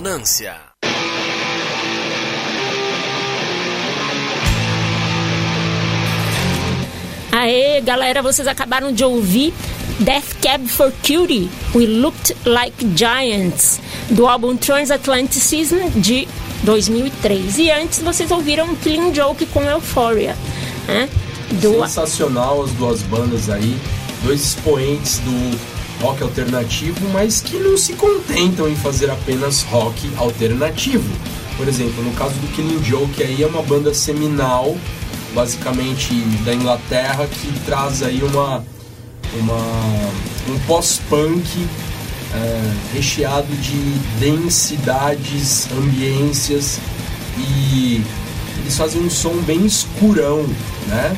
Ressonância. 0.00 0.56
Aê, 7.30 7.80
galera, 7.82 8.22
vocês 8.22 8.48
acabaram 8.48 8.92
de 8.92 9.04
ouvir 9.04 9.52
Death 9.98 10.36
Cab 10.42 10.66
for 10.68 10.90
Cutie, 11.06 11.50
We 11.74 11.86
Looked 11.86 12.34
Like 12.46 12.74
Giants, 12.96 13.78
do 14.10 14.26
álbum 14.26 14.56
Transatlanticism 14.56 15.76
Season 15.76 16.00
de 16.00 16.26
2003. 16.62 17.58
E 17.58 17.70
antes 17.70 18.00
vocês 18.00 18.30
ouviram 18.30 18.74
Clean 18.76 19.12
Joke 19.12 19.44
com 19.46 19.62
Euphoria, 19.62 20.34
né? 20.88 21.10
Do... 21.60 21.74
Sensacional 21.82 22.64
as 22.64 22.70
duas 22.72 23.02
bandas 23.02 23.50
aí, 23.50 23.76
dois 24.24 24.40
expoentes 24.40 25.18
do 25.18 25.69
rock 26.00 26.22
alternativo, 26.22 27.08
mas 27.12 27.40
que 27.40 27.56
não 27.56 27.76
se 27.76 27.92
contentam 27.94 28.68
em 28.68 28.76
fazer 28.76 29.10
apenas 29.10 29.62
rock 29.62 30.10
alternativo. 30.16 31.08
Por 31.56 31.68
exemplo, 31.68 32.02
no 32.02 32.12
caso 32.12 32.34
do 32.34 32.48
Killing 32.54 32.82
Joke 32.82 33.22
aí 33.22 33.42
é 33.42 33.46
uma 33.46 33.62
banda 33.62 33.92
seminal, 33.92 34.76
basicamente 35.34 36.14
da 36.44 36.54
Inglaterra, 36.54 37.26
que 37.26 37.52
traz 37.66 38.02
aí 38.02 38.22
uma, 38.22 38.64
uma 39.34 39.60
um 40.48 40.58
pós-punk 40.66 41.66
é, 42.34 42.72
recheado 42.94 43.54
de 43.56 43.78
densidades, 44.18 45.68
ambiências 45.72 46.78
e 47.38 48.02
eles 48.60 48.76
fazem 48.76 49.02
um 49.02 49.10
som 49.10 49.34
bem 49.42 49.64
escurão, 49.64 50.46
né? 50.86 51.16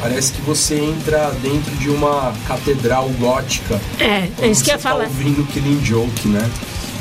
Parece 0.00 0.32
que 0.32 0.40
você 0.42 0.76
entra 0.76 1.30
dentro 1.42 1.74
de 1.76 1.88
uma 1.88 2.32
catedral 2.46 3.08
gótica. 3.18 3.80
É, 3.98 4.28
é 4.40 4.48
isso 4.50 4.62
que 4.62 4.70
eu 4.70 4.74
ia 4.74 4.78
Você 4.78 4.82
tá 4.82 4.90
falar. 4.90 5.04
ouvindo 5.04 5.44
Killing 5.52 5.82
Joke, 5.84 6.28
né? 6.28 6.50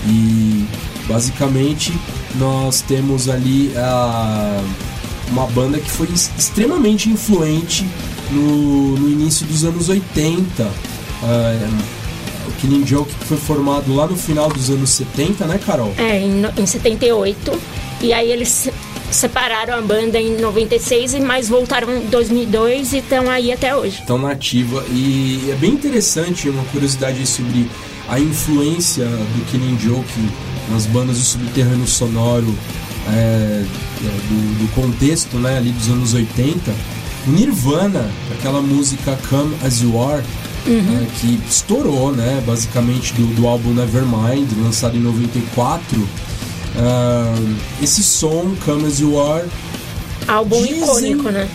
E 0.07 0.65
basicamente 1.07 1.93
nós 2.35 2.81
temos 2.81 3.27
ali 3.29 3.71
a, 3.75 4.61
uma 5.29 5.45
banda 5.47 5.79
que 5.79 5.89
foi 5.89 6.07
extremamente 6.07 7.09
influente 7.09 7.85
no, 8.31 8.95
no 8.97 9.09
início 9.09 9.45
dos 9.45 9.63
anos 9.63 9.89
80. 9.89 10.63
Ah, 11.23 11.69
o 12.47 12.51
Killing 12.61 12.85
Joke 12.85 13.11
que 13.13 13.25
foi 13.25 13.37
formado 13.37 13.93
lá 13.93 14.07
no 14.07 14.15
final 14.15 14.49
dos 14.49 14.69
anos 14.69 14.89
70, 14.91 15.45
né, 15.45 15.59
Carol? 15.65 15.93
É, 15.97 16.19
em, 16.19 16.43
em 16.57 16.65
78. 16.65 17.59
E 18.01 18.13
aí 18.13 18.29
eles 18.31 18.69
separaram 19.11 19.75
a 19.75 19.81
banda 19.81 20.19
em 20.19 20.37
96, 20.37 21.13
e 21.13 21.19
mais 21.19 21.49
voltaram 21.49 21.95
em 21.95 22.05
2002 22.07 22.93
e 22.93 22.97
estão 22.97 23.29
aí 23.29 23.51
até 23.51 23.75
hoje. 23.75 23.99
Estão 23.99 24.17
na 24.17 24.31
ativa. 24.31 24.83
E 24.89 25.49
é 25.51 25.55
bem 25.55 25.71
interessante 25.71 26.49
uma 26.49 26.63
curiosidade 26.65 27.25
sobre 27.25 27.69
a 28.07 28.19
influência 28.19 29.05
do 29.05 29.45
Killing 29.51 29.79
Joke 29.79 30.29
nas 30.69 30.85
bandas 30.85 31.17
do 31.17 31.23
subterrâneo 31.23 31.87
sonoro 31.87 32.53
é, 33.07 33.11
é, 33.11 33.65
do, 34.27 34.59
do 34.59 34.71
contexto 34.73 35.37
né, 35.37 35.57
ali 35.57 35.71
dos 35.71 35.89
anos 35.89 36.13
80. 36.13 36.73
O 37.27 37.31
Nirvana, 37.31 38.09
aquela 38.31 38.61
música 38.61 39.17
Come 39.29 39.55
As 39.63 39.81
You 39.81 40.01
Are, 40.01 40.23
é, 40.67 41.07
que 41.19 41.39
estourou, 41.47 42.11
né, 42.11 42.41
basicamente 42.45 43.13
do, 43.13 43.27
do 43.35 43.47
álbum 43.47 43.71
Nevermind, 43.71 44.49
lançado 44.63 44.97
em 44.97 44.99
94. 44.99 46.07
Ah, 46.77 47.35
esse 47.81 48.03
som, 48.03 48.53
Come 48.65 48.85
As 48.87 48.99
You 48.99 49.21
Are, 49.21 49.47
Álbum 50.27 50.61
Dizem- 50.61 50.83
icônico, 50.83 51.29
né? 51.29 51.47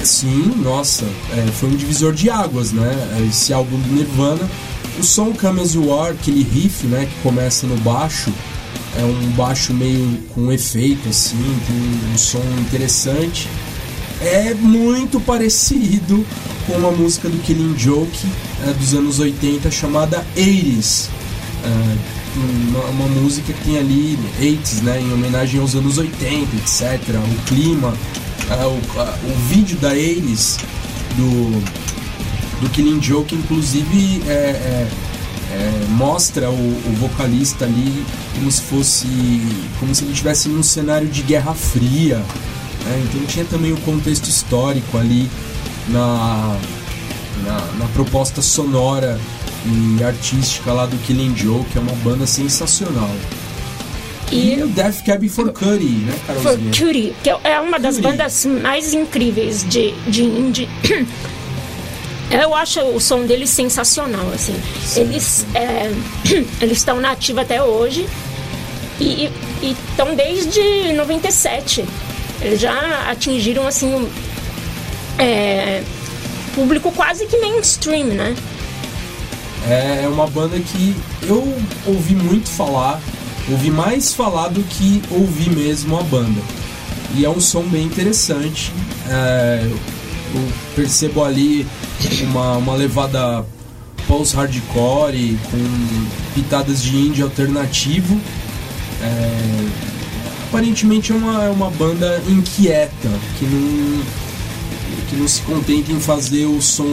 é, 0.00 0.04
Sim, 0.04 0.52
nossa, 0.62 1.04
é, 1.36 1.46
foi 1.52 1.68
um 1.70 1.76
divisor 1.76 2.12
de 2.12 2.28
águas, 2.28 2.72
né? 2.72 2.90
Esse 3.28 3.52
álbum 3.52 3.78
do 3.78 3.88
Nirvana. 3.94 4.48
O 4.98 5.02
som 5.04 5.32
Come 5.32 5.60
As 5.60 5.74
You 5.74 5.96
Are, 5.96 6.12
aquele 6.12 6.42
riff, 6.42 6.86
né, 6.86 7.06
que 7.06 7.22
começa 7.22 7.66
no 7.66 7.76
baixo, 7.78 8.32
é 8.98 9.04
um 9.04 9.30
baixo 9.36 9.72
meio 9.72 10.18
com 10.34 10.50
efeito, 10.50 11.08
assim, 11.08 11.36
tem 11.66 12.12
um 12.12 12.18
som 12.18 12.42
interessante. 12.58 13.48
É 14.20 14.52
muito 14.54 15.20
parecido 15.20 16.26
com 16.66 16.72
uma 16.72 16.90
música 16.90 17.28
do 17.28 17.38
Killing 17.38 17.78
Joke 17.78 18.26
é, 18.66 18.72
dos 18.72 18.92
anos 18.94 19.20
80 19.20 19.70
chamada 19.70 20.26
80s. 20.36 21.08
É, 21.64 22.17
uma, 22.36 22.84
uma 22.86 23.08
música 23.08 23.52
que 23.52 23.64
tem 23.64 23.78
ali 23.78 24.18
80s, 24.40 24.82
né, 24.82 25.00
em 25.00 25.12
homenagem 25.12 25.60
aos 25.60 25.74
anos 25.74 25.98
80, 25.98 26.56
etc. 26.56 27.00
O 27.16 27.42
clima, 27.46 27.94
é, 28.50 28.54
o, 28.66 29.00
a- 29.00 29.18
o 29.24 29.34
vídeo 29.48 29.76
da 29.78 29.92
80s 29.94 30.58
do, 31.16 31.60
do 32.60 32.68
Killing 32.70 33.02
Joke, 33.02 33.34
inclusive, 33.34 34.22
é, 34.26 34.30
é, 34.32 34.88
é, 35.50 35.86
mostra 35.90 36.50
o, 36.50 36.54
o 36.54 36.96
vocalista 37.00 37.64
ali 37.64 38.04
como 38.34 38.50
se 38.52 38.62
fosse. 38.62 39.06
como 39.80 39.94
se 39.94 40.04
ele 40.04 40.12
estivesse 40.12 40.48
num 40.48 40.62
cenário 40.62 41.08
de 41.08 41.22
Guerra 41.22 41.54
Fria. 41.54 42.18
né? 42.84 43.02
Então 43.08 43.24
tinha 43.26 43.44
também 43.46 43.72
o 43.72 43.76
contexto 43.78 44.28
histórico 44.28 44.98
ali 44.98 45.28
na, 45.88 46.58
na, 47.44 47.60
na 47.78 47.86
proposta 47.94 48.42
sonora 48.42 49.18
e 49.66 50.02
artística 50.02 50.72
lá 50.72 50.86
do 50.86 50.96
Killing 50.98 51.36
Joke, 51.36 51.70
que 51.70 51.78
é 51.78 51.80
uma 51.80 51.94
banda 51.96 52.26
sensacional. 52.26 53.10
E, 54.30 54.54
E 54.54 54.62
o 54.62 54.68
Death 54.68 55.04
Cab 55.04 55.28
for 55.28 55.52
Cutie, 55.52 56.04
né, 56.04 56.12
For 56.12 56.42
Carolzinha? 56.42 56.70
Cutie, 56.70 57.14
que 57.22 57.30
é 57.30 57.60
uma 57.60 57.78
das 57.78 57.98
bandas 57.98 58.44
mais 58.46 58.92
incríveis 58.92 59.64
de, 59.68 59.92
de 60.08 60.24
indie. 60.24 60.68
Eu 62.30 62.54
acho 62.54 62.80
o 62.82 63.00
som 63.00 63.24
deles 63.24 63.48
sensacional, 63.48 64.28
assim. 64.34 64.54
Eles 64.96 65.46
é, 65.54 65.90
eles 66.60 66.78
estão 66.78 67.00
na 67.00 67.12
ativa 67.12 67.40
até 67.40 67.62
hoje 67.62 68.06
e 69.00 69.30
estão 69.62 70.14
desde 70.14 70.92
97. 70.92 71.84
Eles 72.42 72.60
já 72.60 73.08
atingiram, 73.10 73.66
assim, 73.66 73.94
um 73.94 74.08
é, 75.18 75.82
público 76.54 76.92
quase 76.92 77.26
que 77.26 77.36
mainstream, 77.38 78.08
né? 78.08 78.36
É 79.68 80.08
uma 80.08 80.26
banda 80.26 80.58
que 80.58 80.96
eu 81.22 81.54
ouvi 81.86 82.14
muito 82.14 82.48
falar, 82.48 83.00
ouvi 83.50 83.70
mais 83.70 84.14
falar 84.14 84.48
do 84.48 84.62
que 84.62 85.02
ouvi 85.10 85.50
mesmo 85.50 85.98
a 85.98 86.02
banda. 86.02 86.40
E 87.14 87.24
é 87.24 87.30
um 87.30 87.40
som 87.40 87.62
bem 87.62 87.84
interessante. 87.84 88.72
é, 89.08 89.70
eu 90.34 90.48
percebo 90.74 91.24
ali 91.24 91.66
uma, 92.22 92.56
uma 92.56 92.74
levada 92.74 93.44
post-hardcore 94.06 95.38
com 95.50 95.96
pitadas 96.34 96.82
de 96.82 96.96
indie 96.96 97.22
alternativo. 97.22 98.18
É, 99.02 99.68
aparentemente 100.48 101.12
é 101.12 101.14
uma, 101.14 101.44
é 101.44 101.50
uma 101.50 101.70
banda 101.70 102.22
inquieta, 102.28 103.10
que 103.38 103.44
não, 103.44 104.02
que 105.08 105.16
não 105.16 105.28
se 105.28 105.42
contenta 105.42 105.92
em 105.92 106.00
fazer 106.00 106.46
o 106.46 106.60
som, 106.60 106.84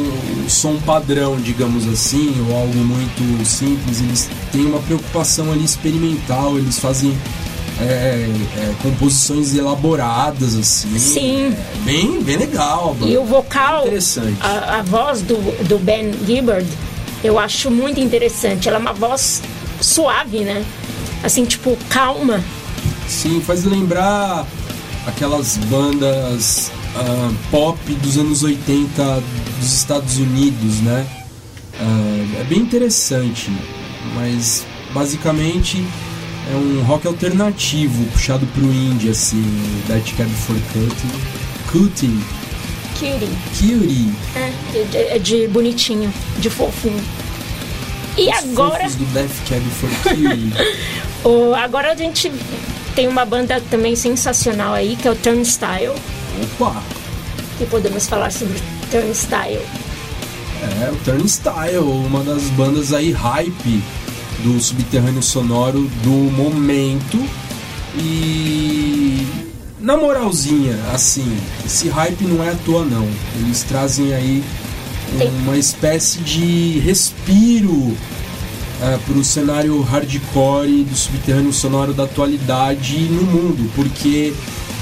o 0.45 0.49
som 0.49 0.77
padrão, 0.77 1.37
digamos 1.39 1.87
assim, 1.87 2.33
ou 2.47 2.55
algo 2.55 2.77
muito 2.77 3.45
simples. 3.45 3.99
Eles 3.99 4.29
têm 4.51 4.65
uma 4.65 4.79
preocupação 4.79 5.51
ali 5.51 5.63
experimental, 5.63 6.57
eles 6.57 6.79
fazem 6.79 7.15
é, 7.81 7.83
é, 7.85 8.73
composições 8.81 9.53
elaboradas, 9.53 10.55
assim. 10.55 10.97
Sim. 10.97 11.45
É 11.47 11.85
bem, 11.85 12.23
bem 12.23 12.37
legal. 12.37 12.95
E 13.01 13.17
o 13.17 13.25
vocal, 13.25 13.85
Interessante. 13.87 14.37
a, 14.41 14.79
a 14.79 14.81
voz 14.81 15.21
do, 15.21 15.35
do 15.67 15.77
Ben 15.77 16.11
Gibbard, 16.25 16.67
eu 17.23 17.37
acho 17.37 17.69
muito 17.69 17.99
interessante. 17.99 18.67
Ela 18.67 18.77
é 18.77 18.81
uma 18.81 18.93
voz 18.93 19.41
suave, 19.81 20.39
né? 20.39 20.63
Assim, 21.23 21.43
tipo, 21.43 21.77
calma. 21.89 22.43
Sim, 23.07 23.41
faz 23.41 23.63
lembrar 23.63 24.45
aquelas 25.05 25.57
bandas 25.57 26.71
ah, 26.95 27.31
pop 27.51 27.77
dos 27.95 28.17
anos 28.17 28.43
80 28.43 29.23
dos 29.59 29.73
Estados 29.73 30.17
Unidos, 30.17 30.81
né? 30.81 31.05
Ah, 31.79 32.39
é 32.41 32.43
bem 32.43 32.59
interessante, 32.59 33.51
mas 34.15 34.65
basicamente 34.93 35.83
é 36.51 36.55
um 36.55 36.83
rock 36.83 37.07
alternativo 37.07 38.05
puxado 38.11 38.45
pro 38.47 38.63
indie, 38.63 39.09
assim, 39.09 39.43
That 39.87 40.13
Cab 40.13 40.29
for 40.29 40.55
Cutie. 40.71 41.09
Cutie, 41.71 42.19
Cutie. 42.93 43.29
Cutie. 43.57 44.13
É, 44.35 44.83
de, 44.85 44.97
é 44.97 45.19
de 45.19 45.47
bonitinho, 45.47 46.13
de 46.39 46.49
fofinho. 46.49 47.03
E 48.17 48.29
Os 48.29 48.37
agora, 48.37 48.87
do 48.89 49.05
Death 49.07 49.31
Cab 49.49 49.61
for 49.71 49.89
Cutie. 50.03 50.53
o, 51.25 51.53
agora 51.53 51.91
a 51.91 51.95
gente 51.95 52.31
tem 52.95 53.07
uma 53.07 53.25
banda 53.25 53.59
também 53.69 53.95
sensacional 53.95 54.73
aí, 54.73 54.95
que 54.95 55.07
é 55.07 55.11
o 55.11 55.15
Turnstile. 55.15 55.93
Opa! 56.43 56.81
Que 57.57 57.65
podemos 57.65 58.07
falar 58.07 58.31
sobre 58.31 58.61
Turnstile. 58.91 59.65
É, 60.81 60.91
o 60.91 60.95
Turnstile, 61.03 61.77
uma 61.77 62.23
das 62.23 62.43
bandas 62.49 62.93
aí 62.93 63.11
hype 63.11 63.83
do 64.43 64.59
subterrâneo 64.59 65.23
sonoro 65.23 65.89
do 66.03 66.31
momento. 66.31 67.23
E 67.97 69.25
na 69.79 69.95
moralzinha, 69.95 70.77
assim, 70.93 71.37
esse 71.65 71.87
hype 71.87 72.23
não 72.25 72.43
é 72.43 72.49
à 72.49 72.55
toa 72.65 72.83
não. 72.83 73.07
Eles 73.39 73.63
trazem 73.63 74.13
aí 74.13 74.43
uma 75.43 75.57
espécie 75.57 76.19
de 76.19 76.79
respiro 76.79 77.95
é, 78.81 78.97
para 78.97 79.17
o 79.17 79.23
cenário 79.23 79.81
hardcore 79.81 80.83
do 80.83 80.95
subterrâneo 80.95 81.53
sonoro 81.53 81.93
da 81.93 82.03
atualidade 82.03 82.99
no 83.09 83.23
mundo, 83.23 83.71
porque 83.75 84.33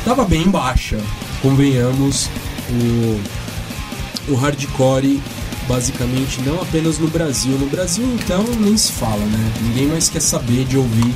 tava 0.04 0.26
bem 0.26 0.50
baixa, 0.50 1.00
convenhamos, 1.44 2.30
o, 2.72 4.32
o 4.32 4.36
hardcore 4.36 5.22
basicamente 5.68 6.42
não 6.42 6.60
apenas 6.62 6.98
no 6.98 7.08
Brasil. 7.08 7.52
No 7.60 7.68
Brasil 7.68 8.04
então 8.20 8.44
nem 8.60 8.76
se 8.76 8.92
fala, 8.94 9.24
né? 9.24 9.52
Ninguém 9.62 9.88
mais 9.88 10.10
quer 10.10 10.22
saber 10.22 10.66
de 10.66 10.78
ouvir 10.78 11.14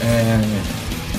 é, 0.00 0.40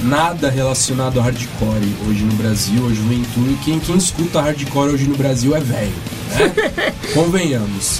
nada 0.03 0.49
relacionado 0.49 1.19
a 1.19 1.23
hardcore 1.23 1.93
hoje 2.07 2.23
no 2.23 2.33
Brasil, 2.33 2.87
a 2.87 2.93
juventude. 2.93 3.57
Quem, 3.63 3.79
quem 3.79 3.97
escuta 3.97 4.41
hardcore 4.41 4.93
hoje 4.93 5.05
no 5.05 5.15
Brasil 5.15 5.55
é 5.55 5.59
velho, 5.59 5.93
né? 6.31 6.93
Convenhamos. 7.13 7.99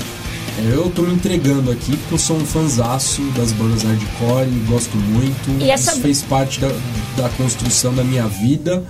É, 0.58 0.74
Eu 0.74 0.90
tô 0.94 1.04
me 1.04 1.14
entregando 1.14 1.72
aqui 1.72 1.96
porque 1.96 2.14
eu 2.16 2.18
sou 2.18 2.38
um 2.38 2.46
fanzaço 2.46 3.22
das 3.36 3.52
bandas 3.54 3.84
hardcore, 3.84 4.50
gosto 4.68 4.98
muito. 4.98 5.62
E 5.64 5.70
essa- 5.72 5.92
Isso 5.92 6.02
fez 6.02 6.22
parte 6.22 6.60
da, 6.60 6.70
da 7.18 7.30
construção 7.30 7.94
da 7.94 8.04
minha 8.04 8.28
vida. 8.28 8.84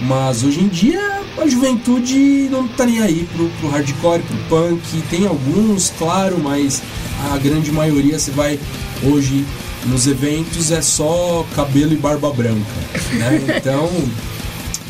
Mas 0.00 0.44
hoje 0.44 0.60
em 0.60 0.68
dia 0.68 1.20
a 1.36 1.46
juventude 1.46 2.48
não 2.50 2.66
tá 2.68 2.86
nem 2.86 3.00
aí 3.00 3.28
pro, 3.32 3.48
pro 3.60 3.68
hardcore, 3.68 4.22
pro 4.22 4.36
punk. 4.48 5.02
Tem 5.10 5.26
alguns, 5.26 5.92
claro, 5.98 6.38
mas 6.38 6.82
a 7.32 7.38
grande 7.38 7.72
maioria 7.72 8.18
você 8.18 8.30
vai 8.30 8.58
hoje 9.02 9.44
nos 9.86 10.06
eventos 10.06 10.70
é 10.70 10.82
só 10.82 11.46
cabelo 11.54 11.92
e 11.92 11.96
barba 11.96 12.32
branca. 12.32 12.72
Né? 13.12 13.56
Então, 13.58 13.90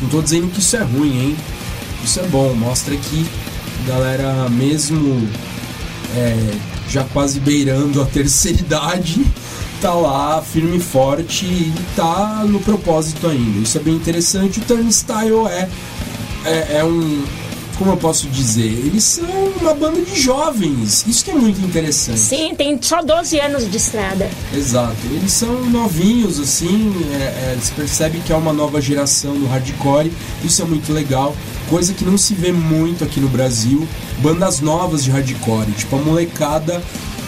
não 0.01 0.09
tô 0.09 0.21
dizendo 0.21 0.51
que 0.51 0.59
isso 0.59 0.75
é 0.77 0.83
ruim, 0.83 1.19
hein? 1.19 1.37
Isso 2.03 2.19
é 2.19 2.23
bom, 2.27 2.53
mostra 2.53 2.95
que 2.95 3.25
a 3.83 3.87
galera 3.87 4.49
mesmo 4.49 5.27
é, 6.15 6.53
já 6.89 7.03
quase 7.03 7.39
beirando 7.39 8.01
a 8.01 8.05
terceira 8.05 8.59
idade, 8.61 9.25
tá 9.81 9.93
lá 9.93 10.41
firme 10.41 10.77
e 10.77 10.79
forte 10.79 11.45
e 11.45 11.73
tá 11.95 12.43
no 12.45 12.59
propósito 12.59 13.27
ainda. 13.27 13.59
Isso 13.59 13.77
é 13.77 13.81
bem 13.81 13.95
interessante. 13.95 14.59
O 14.59 14.63
Turnstile 14.63 15.47
é, 15.49 15.69
é, 16.45 16.77
é 16.79 16.83
um. 16.83 17.23
Como 17.77 17.91
eu 17.91 17.97
posso 17.97 18.27
dizer? 18.27 18.65
Eles 18.65 19.05
são 19.05 19.25
uma 19.61 19.73
banda 19.73 20.01
de 20.01 20.19
jovens. 20.19 21.05
Isso 21.07 21.23
que 21.23 21.31
é 21.31 21.33
muito 21.33 21.61
interessante. 21.61 22.19
Sim, 22.19 22.53
tem 22.53 22.77
só 22.81 23.01
12 23.01 23.39
anos 23.39 23.71
de 23.71 23.77
estrada. 23.77 24.29
Exato. 24.53 24.97
Eles 25.05 25.31
são 25.31 25.63
novinhos, 25.69 26.41
assim, 26.41 26.93
é, 27.13 27.55
é, 27.55 27.57
se 27.61 27.71
percebe 27.71 28.19
que 28.19 28.33
é 28.33 28.35
uma 28.35 28.51
nova 28.51 28.81
geração 28.81 29.33
do 29.33 29.47
hardcore, 29.47 30.11
isso 30.43 30.61
é 30.61 30.65
muito 30.65 30.91
legal. 30.91 31.33
Coisa 31.69 31.93
que 31.93 32.03
não 32.03 32.17
se 32.17 32.33
vê 32.33 32.51
muito 32.51 33.05
aqui 33.05 33.21
no 33.21 33.29
Brasil. 33.29 33.87
Bandas 34.17 34.59
novas 34.59 35.05
de 35.05 35.11
hardcore, 35.11 35.71
tipo 35.71 35.95
a 35.95 35.99
molecada 35.99 36.83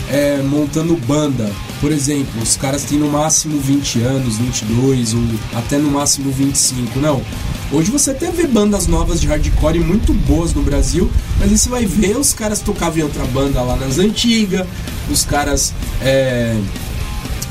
é, 0.09 0.41
montando 0.41 0.97
banda. 0.97 1.49
Por 1.81 1.91
exemplo, 1.91 2.41
os 2.41 2.55
caras 2.55 2.83
têm 2.83 2.99
no 2.99 3.09
máximo 3.09 3.59
20 3.59 4.01
anos, 4.01 4.37
22 4.37 5.13
ou 5.15 5.21
até 5.55 5.77
no 5.79 5.89
máximo 5.89 6.31
25. 6.31 6.99
Não. 6.99 7.21
Hoje 7.71 7.89
você 7.89 8.11
até 8.11 8.29
vê 8.29 8.45
bandas 8.45 8.85
novas 8.85 9.19
de 9.19 9.25
hardcore 9.27 9.79
muito 9.79 10.13
boas 10.13 10.53
no 10.53 10.61
Brasil, 10.61 11.09
mas 11.39 11.49
aí 11.51 11.57
você 11.57 11.69
vai 11.69 11.85
ver 11.85 12.17
os 12.17 12.33
caras 12.33 12.59
tocavam 12.59 12.99
em 12.99 13.03
outra 13.03 13.25
banda 13.25 13.61
lá 13.63 13.75
nas 13.77 13.97
antigas, 13.97 14.67
os 15.09 15.25
caras. 15.25 15.73
É, 16.01 16.55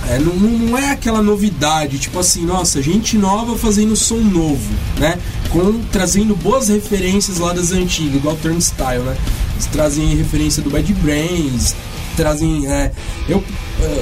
é, 0.08 0.18
não, 0.18 0.34
não- 0.36 0.78
é 0.78 0.90
aquela 0.90 1.20
novidade, 1.22 1.98
tipo 1.98 2.18
assim, 2.18 2.44
nossa, 2.44 2.80
gente 2.80 3.16
nova 3.18 3.56
fazendo 3.58 3.96
som 3.96 4.18
novo, 4.18 4.72
né? 4.98 5.18
Com, 5.50 5.80
trazendo 5.90 6.36
boas 6.36 6.68
referências 6.68 7.38
lá 7.38 7.52
das 7.52 7.72
antigas, 7.72 8.14
igual 8.16 8.36
Turnstile, 8.36 9.00
né? 9.04 9.16
Eles 9.54 9.66
trazem 9.66 10.14
referência 10.16 10.62
do 10.62 10.70
Bad 10.70 10.92
Brains, 10.94 11.74
trazem. 12.16 12.66
é, 12.70 12.92
eu 13.28 13.42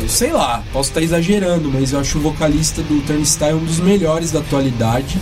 sei 0.09 0.33
lá, 0.33 0.63
posso 0.73 0.91
estar 0.91 1.03
exagerando, 1.03 1.71
mas 1.71 1.93
eu 1.93 2.01
acho 2.01 2.19
o 2.19 2.21
vocalista 2.21 2.83
do 2.83 3.01
Turnstile 3.07 3.55
um 3.55 3.65
dos 3.65 3.81
melhores 3.81 4.31
da 4.31 4.41
atualidade. 4.41 5.19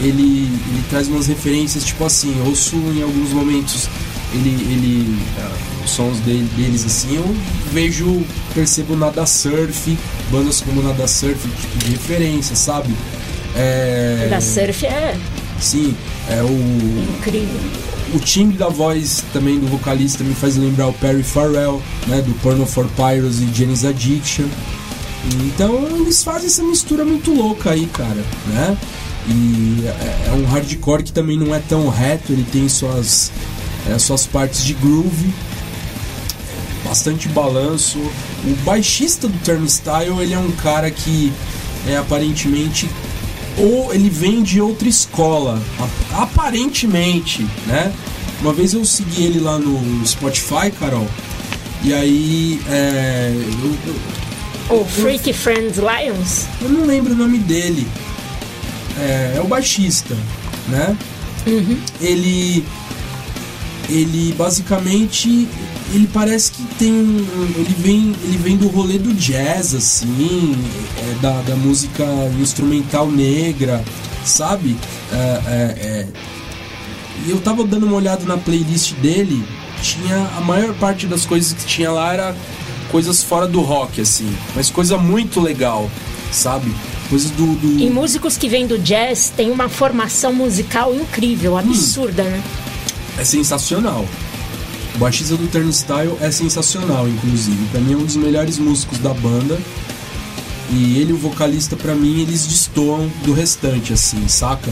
Ele, 0.00 0.44
ele 0.44 0.84
traz 0.88 1.08
umas 1.08 1.26
referências, 1.26 1.84
tipo 1.84 2.04
assim, 2.04 2.36
eu 2.38 2.46
ouço 2.46 2.76
em 2.76 3.02
alguns 3.02 3.30
momentos 3.32 3.88
ele, 4.32 4.50
ele 4.50 5.18
ah, 5.38 5.50
os 5.84 5.90
sons 5.90 6.18
dele, 6.20 6.48
deles 6.56 6.84
assim, 6.84 7.16
eu 7.16 7.36
vejo, 7.72 8.22
percebo 8.54 8.94
Nada 8.94 9.24
Surf, 9.26 9.98
bandas 10.30 10.60
como 10.60 10.82
Nada 10.82 11.06
Surf, 11.06 11.48
tipo 11.48 11.78
de 11.78 11.90
referência, 11.92 12.54
sabe? 12.54 12.94
É, 13.56 14.28
Da 14.30 14.40
surf 14.40 14.86
é 14.86 15.16
Sim, 15.60 15.96
é 16.28 16.42
o, 16.42 17.16
incrível. 17.18 17.60
O 18.14 18.18
timbre 18.18 18.56
da 18.56 18.68
voz 18.68 19.24
também 19.32 19.58
do 19.58 19.66
vocalista 19.66 20.24
me 20.24 20.34
faz 20.34 20.56
lembrar 20.56 20.88
o 20.88 20.92
Perry 20.94 21.22
Farrell, 21.22 21.82
né, 22.06 22.22
do 22.22 22.32
Porno 22.40 22.64
for 22.66 22.88
Pyros 22.96 23.40
e 23.40 23.52
Janis 23.52 23.84
Addiction. 23.84 24.46
Então 25.44 25.74
eles 25.96 26.22
fazem 26.22 26.46
essa 26.46 26.62
mistura 26.62 27.04
muito 27.04 27.32
louca 27.34 27.70
aí, 27.70 27.86
cara, 27.86 28.24
né? 28.46 28.76
E 29.26 29.86
é 29.86 30.28
é 30.28 30.32
um 30.32 30.44
hardcore 30.46 31.02
que 31.02 31.12
também 31.12 31.36
não 31.36 31.54
é 31.54 31.58
tão 31.58 31.88
reto, 31.88 32.32
ele 32.32 32.44
tem 32.44 32.68
suas, 32.68 33.32
é, 33.88 33.98
suas 33.98 34.26
partes 34.26 34.64
de 34.64 34.74
groove, 34.74 35.32
bastante 36.84 37.28
balanço. 37.28 37.98
O 37.98 38.56
baixista 38.64 39.28
do 39.28 39.38
Turnstile, 39.38 40.20
ele 40.20 40.34
é 40.34 40.38
um 40.38 40.50
cara 40.52 40.90
que 40.90 41.32
é 41.86 41.96
aparentemente 41.96 42.88
ou 43.58 43.92
ele 43.92 44.08
vem 44.08 44.42
de 44.42 44.60
outra 44.60 44.88
escola, 44.88 45.60
ap- 45.78 46.22
aparentemente, 46.22 47.46
né? 47.66 47.92
Uma 48.40 48.52
vez 48.52 48.72
eu 48.72 48.84
segui 48.84 49.24
ele 49.24 49.40
lá 49.40 49.58
no 49.58 50.06
Spotify, 50.06 50.70
Carol, 50.78 51.06
e 51.82 51.92
aí 51.92 52.60
é, 52.70 53.32
eu, 53.34 53.76
eu- 54.72 54.78
O 54.80 54.84
Freaky 54.84 55.32
Friends 55.32 55.76
Lions. 55.78 56.46
eu 56.60 56.68
não 56.68 56.84
lembro 56.84 57.12
o 57.14 57.16
nome 57.16 57.38
dele. 57.38 57.86
É, 59.00 59.34
é 59.36 59.40
o 59.40 59.46
baixista, 59.46 60.16
né? 60.68 60.96
Ele. 62.00 62.64
Ele 63.88 64.34
basicamente. 64.36 65.48
Ele 65.92 66.08
parece 66.12 66.52
que 66.52 66.62
tem 66.78 66.92
um. 66.92 67.26
Ele 67.56 67.74
vem, 67.78 68.14
ele 68.24 68.36
vem 68.38 68.56
do 68.56 68.68
rolê 68.68 68.98
do 68.98 69.12
jazz, 69.14 69.74
assim, 69.74 70.54
é, 70.98 71.14
da, 71.22 71.40
da 71.42 71.56
música 71.56 72.04
instrumental 72.38 73.10
negra, 73.10 73.82
sabe? 74.24 74.76
É, 75.10 75.16
é, 75.16 75.86
é. 75.88 76.06
E 77.26 77.30
eu 77.30 77.40
tava 77.40 77.64
dando 77.64 77.86
uma 77.86 77.96
olhada 77.96 78.24
na 78.26 78.36
playlist 78.36 78.92
dele, 78.96 79.42
tinha. 79.82 80.16
A 80.36 80.40
maior 80.42 80.74
parte 80.74 81.06
das 81.06 81.24
coisas 81.24 81.52
que 81.54 81.64
tinha 81.64 81.90
lá 81.90 82.12
era 82.12 82.36
coisas 82.90 83.22
fora 83.22 83.46
do 83.48 83.60
rock, 83.62 84.00
assim. 84.02 84.30
Mas 84.54 84.68
coisa 84.68 84.98
muito 84.98 85.40
legal, 85.40 85.90
sabe? 86.30 86.70
Coisas 87.08 87.30
do. 87.30 87.46
do- 87.54 87.80
E 87.80 87.88
músicos 87.88 88.36
que 88.36 88.46
vêm 88.46 88.66
do 88.66 88.78
jazz 88.78 89.32
têm 89.34 89.50
uma 89.50 89.70
formação 89.70 90.34
musical 90.34 90.94
incrível, 90.94 91.56
absurda, 91.56 92.22
né? 92.24 92.42
é 93.18 93.24
sensacional. 93.24 94.04
O 94.98 95.00
baixista 95.00 95.36
do 95.36 95.46
Turnstile 95.46 96.16
é 96.20 96.28
sensacional, 96.28 97.06
inclusive. 97.06 97.68
Pra 97.70 97.80
mim 97.80 97.92
é 97.92 97.96
um 97.96 98.04
dos 98.04 98.16
melhores 98.16 98.58
músicos 98.58 98.98
da 98.98 99.14
banda. 99.14 99.56
E 100.72 100.98
ele 100.98 101.12
o 101.12 101.16
vocalista, 101.16 101.76
pra 101.76 101.94
mim, 101.94 102.20
eles 102.22 102.44
destoam 102.44 103.08
do 103.24 103.32
restante, 103.32 103.92
assim, 103.92 104.26
saca? 104.26 104.68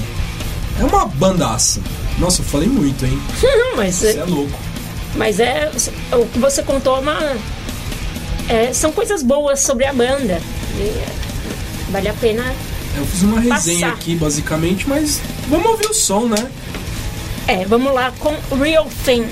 É 0.80 0.84
uma 0.84 1.06
bandaça. 1.06 1.80
Nossa, 2.18 2.40
eu 2.40 2.44
falei 2.44 2.66
muito, 2.66 3.06
hein? 3.06 3.16
mas, 3.76 3.94
Você 3.94 4.08
é 4.08 4.16
é, 4.16 4.24
louco. 4.24 4.58
mas 5.14 5.38
é. 5.38 5.70
O 6.10 6.26
que 6.26 6.40
você 6.40 6.60
contou 6.60 6.96
é 6.96 7.00
uma. 7.02 7.36
é, 8.48 8.72
são 8.72 8.90
coisas 8.90 9.22
boas 9.22 9.60
sobre 9.60 9.84
a 9.84 9.92
banda. 9.92 10.42
E, 10.76 10.80
é, 10.80 11.06
vale 11.92 12.08
a 12.08 12.14
pena. 12.14 12.52
Eu 12.96 13.06
fiz 13.06 13.22
uma 13.22 13.38
resenha 13.38 13.90
Passar. 13.90 13.94
aqui, 13.94 14.16
basicamente, 14.16 14.88
mas 14.88 15.20
vamos 15.48 15.66
ouvir 15.66 15.86
o 15.86 15.94
som, 15.94 16.26
né? 16.26 16.50
É, 17.46 17.64
vamos 17.64 17.94
lá 17.94 18.12
com 18.18 18.34
Real 18.56 18.88
Thing. 19.04 19.24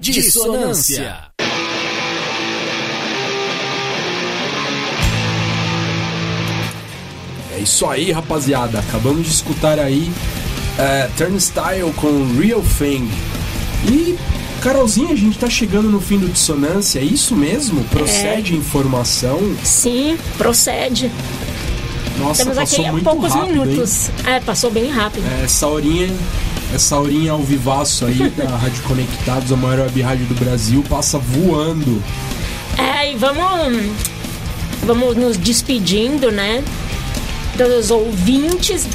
Dissonância. 0.00 1.30
É 7.54 7.60
isso 7.60 7.84
aí, 7.86 8.10
rapaziada. 8.10 8.78
Acabamos 8.78 9.26
de 9.26 9.32
escutar 9.32 9.78
aí 9.78 10.10
é, 10.78 11.08
Turnstile 11.16 11.92
com 11.96 12.38
Real 12.40 12.62
Thing. 12.78 13.10
E, 13.86 14.16
Carolzinha, 14.62 15.12
a 15.12 15.16
gente 15.16 15.38
tá 15.38 15.50
chegando 15.50 15.90
no 15.90 16.00
fim 16.00 16.18
do 16.18 16.28
Dissonância, 16.28 16.98
é 16.98 17.04
isso 17.04 17.36
mesmo? 17.36 17.84
Procede 17.84 18.56
informação? 18.56 19.38
Sim, 19.62 20.18
procede. 20.38 21.10
Nossa, 22.18 22.42
Temos 22.44 22.58
passou 22.58 22.80
aqui 22.80 22.90
muito 22.90 23.04
poucos 23.04 23.32
rápido, 23.32 23.46
hein? 23.56 23.66
minutos. 23.66 24.10
É, 24.26 24.40
passou 24.40 24.70
bem 24.70 24.90
rápido. 24.90 25.24
É, 25.40 25.44
Essa 25.44 25.66
horinha, 25.66 26.08
essa 26.74 26.98
horinha 26.98 27.32
ao 27.32 27.42
vivaço 27.42 28.06
aí 28.06 28.28
da 28.30 28.44
Rádio 28.56 28.82
Conectados, 28.84 29.52
a 29.52 29.56
maior 29.56 29.80
web 29.80 30.02
rádio 30.02 30.26
do 30.26 30.34
Brasil, 30.34 30.84
passa 30.88 31.18
voando. 31.18 32.02
É, 32.78 33.12
e 33.12 33.16
vamos, 33.16 33.90
vamos 34.84 35.16
nos 35.16 35.36
despedindo, 35.36 36.30
né? 36.30 36.62
Dos 37.56 37.90
ouvintes, 37.90 38.86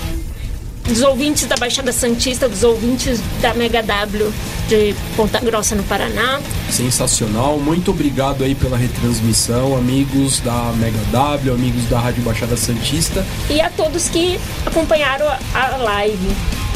dos 0.87 1.01
ouvintes 1.01 1.45
da 1.45 1.55
Baixada 1.55 1.91
Santista, 1.91 2.47
dos 2.49 2.63
ouvintes 2.63 3.19
da 3.41 3.53
Mega 3.53 3.83
W 3.83 4.31
de 4.67 4.95
Ponta 5.15 5.39
Grossa, 5.39 5.75
no 5.75 5.83
Paraná. 5.83 6.39
Sensacional. 6.71 7.59
Muito 7.59 7.91
obrigado 7.91 8.43
aí 8.43 8.55
pela 8.55 8.77
retransmissão, 8.77 9.75
amigos 9.77 10.39
da 10.39 10.71
Mega 10.77 10.97
W, 11.11 11.53
amigos 11.53 11.83
da 11.89 11.99
Rádio 11.99 12.23
Baixada 12.23 12.57
Santista. 12.57 13.23
E 13.49 13.61
a 13.61 13.69
todos 13.69 14.09
que 14.09 14.39
acompanharam 14.65 15.27
a- 15.27 15.39
a 15.53 15.77
live. 15.77 16.27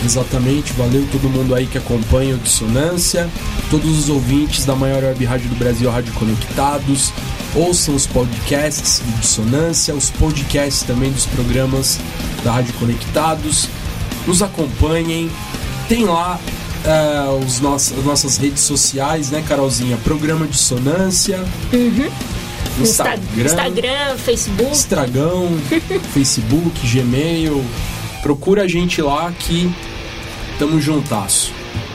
Exatamente, 0.06 0.72
valeu 0.74 1.06
todo 1.12 1.30
mundo 1.30 1.54
aí 1.54 1.68
que 1.68 1.78
acompanha 1.78 2.36
o 2.36 2.38
Dissonância, 2.38 3.30
todos 3.70 3.98
os 4.00 4.10
ouvintes 4.10 4.64
da 4.66 4.74
maior 4.76 5.04
web 5.04 5.26
rádio 5.26 5.50
do 5.50 5.56
Brasil, 5.56 5.90
Rádio 5.92 6.14
Conectados, 6.14 7.12
ouçam 7.54 7.94
os 7.96 8.08
podcasts 8.08 9.00
do 9.06 9.12
Dissonância, 9.20 9.94
os 9.94 10.10
podcasts 10.10 10.84
também 10.84 11.12
dos 11.12 11.26
programas 11.26 12.00
da 12.46 12.52
Rádio 12.54 12.74
Conectados, 12.76 13.68
nos 14.26 14.42
acompanhem, 14.42 15.30
tem 15.90 16.06
lá 16.06 16.40
eh, 16.86 17.44
os 17.46 17.60
nossas, 17.60 17.98
as 18.00 18.06
nossas 18.06 18.38
redes 18.38 18.64
sociais, 18.64 19.32
né, 19.32 19.44
Carolzinha? 19.48 19.98
Programa 19.98 20.48
Dissonância, 20.48 21.44
Insta- 22.80 23.16
Instagram, 23.16 23.44
Instagram, 23.46 24.18
Facebook. 24.18 24.72
Estragão, 24.72 25.50
Facebook, 26.14 26.88
Gmail. 26.88 27.66
Procura 28.22 28.64
a 28.64 28.68
gente 28.68 29.02
lá 29.02 29.32
que 29.32 29.72
tamo 30.58 30.80
juntasso. 30.82 31.54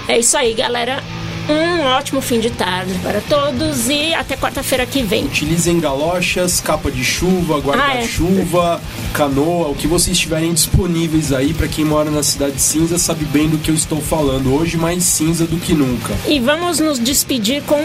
É 0.09 0.18
isso 0.18 0.37
aí, 0.37 0.55
galera. 0.55 1.03
Um 1.49 1.83
ótimo 1.83 2.22
fim 2.22 2.41
de 2.41 2.49
tarde 2.51 2.95
para 3.03 3.20
todos 3.20 3.91
e 3.91 4.14
até 4.14 4.35
quarta-feira 4.35 4.87
que 4.87 5.03
vem. 5.03 5.27
Utilizem 5.27 5.79
galochas, 5.79 6.59
capa 6.59 6.91
de 6.91 7.05
chuva, 7.05 7.59
guarda-chuva, 7.59 8.81
canoa, 9.12 9.68
o 9.68 9.75
que 9.75 9.87
vocês 9.87 10.18
tiverem 10.18 10.55
disponíveis 10.55 11.33
aí 11.33 11.53
para 11.53 11.68
quem 11.68 11.85
mora 11.85 12.11
na 12.11 12.22
cidade 12.22 12.59
cinza 12.59 12.97
sabe 12.97 13.27
bem 13.27 13.51
do 13.51 13.59
que 13.59 13.70
eu 13.70 13.75
estou 13.75 14.01
falando. 14.01 14.55
Hoje 14.55 14.79
mais 14.79 15.05
cinza 15.05 15.47
do 15.47 15.59
que 15.59 15.75
nunca. 15.75 16.14
E 16.27 16.41
vamos 16.41 16.79
nos 16.79 16.99
despedir 16.99 17.62
com 17.64 17.85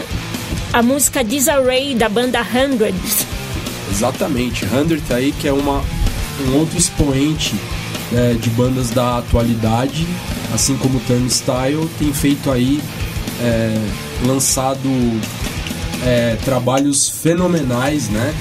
a 0.72 0.82
música 0.82 1.22
Disarray 1.22 1.96
da 1.96 2.08
banda 2.08 2.40
Hundred. 2.42 2.96
Exatamente, 3.92 4.66
Hundred 4.66 5.04
aí 5.14 5.34
que 5.34 5.50
é 5.50 5.54
uma 5.54 5.84
um 6.48 6.58
outro 6.58 6.78
expoente 6.78 7.54
né, 8.12 8.38
de 8.40 8.50
bandas 8.52 8.90
da 8.90 9.18
atualidade, 9.20 10.08
assim 10.54 10.76
como 10.78 11.00
Turnstile, 11.02 11.88
tem 12.00 12.12
feito 12.14 12.52
aí 12.52 12.82
é, 13.42 13.78
lançado 14.26 14.90
é, 16.06 16.38
trabalhos 16.44 17.10
fenomenais, 17.10 18.10
né? 18.10 18.34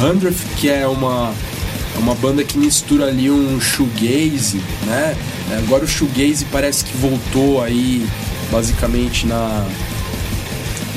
Hundred 0.00 0.36
que 0.56 0.68
é 0.68 0.86
uma 0.86 1.32
é 1.94 1.98
uma 1.98 2.14
banda 2.14 2.44
que 2.44 2.58
mistura 2.58 3.06
ali 3.06 3.30
um 3.30 3.58
shoegaze, 3.60 4.60
né? 4.84 5.16
É, 5.50 5.58
Agora 5.58 5.84
o 5.84 5.88
shoegaze 5.88 6.44
parece 6.52 6.84
que 6.84 6.96
voltou 6.98 7.62
aí 7.62 8.06
basicamente 8.50 9.26
na 9.26 9.66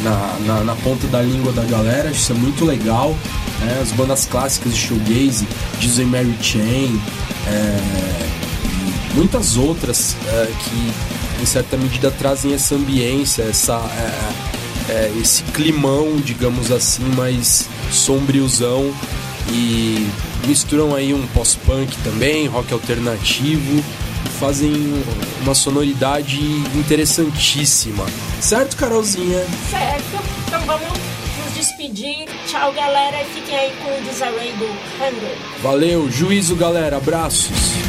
na, 0.03 0.37
na, 0.45 0.63
na 0.63 0.75
ponta 0.75 1.07
da 1.07 1.21
língua 1.21 1.51
da 1.51 1.63
galera, 1.63 2.09
isso 2.09 2.31
é 2.31 2.35
muito 2.35 2.63
legal. 2.63 3.15
né? 3.59 3.79
As 3.81 3.91
bandas 3.91 4.25
clássicas 4.25 4.73
de 4.73 4.79
shoegaze, 4.79 5.45
Disney 5.79 6.05
Mary 6.05 6.35
Chain, 6.41 7.01
é, 7.47 9.15
muitas 9.15 9.57
outras 9.57 10.15
é, 10.27 10.45
que 10.45 11.41
em 11.41 11.45
certa 11.45 11.77
medida 11.77 12.11
trazem 12.11 12.53
essa 12.53 12.75
ambiência, 12.75 13.43
essa, 13.43 13.75
é, 13.75 14.91
é, 14.91 15.11
esse 15.21 15.43
climão, 15.43 16.17
digamos 16.17 16.71
assim, 16.71 17.03
mais 17.15 17.67
sombriozão 17.91 18.93
e 19.51 20.07
misturam 20.45 20.93
aí 20.93 21.13
um 21.13 21.25
pós-punk 21.27 21.95
também, 22.03 22.47
rock 22.47 22.73
alternativo 22.73 23.83
fazem 24.39 25.03
uma 25.41 25.53
sonoridade 25.53 26.39
interessantíssima. 26.75 28.05
Certo, 28.39 28.75
Carolzinha? 28.77 29.45
Certo? 29.69 30.23
Então 30.47 30.61
vamos 30.65 31.08
despedir. 31.59 32.25
Tchau, 32.47 32.71
galera. 32.71 33.21
E 33.21 33.25
fiquem 33.25 33.55
aí 33.55 33.73
com 33.83 33.97
o 33.97 34.01
Disarray 34.01 34.53
do 34.53 34.65
Hundred. 34.65 35.37
Valeu, 35.61 36.09
juízo, 36.09 36.55
galera. 36.55 36.97
Abraços. 36.97 37.88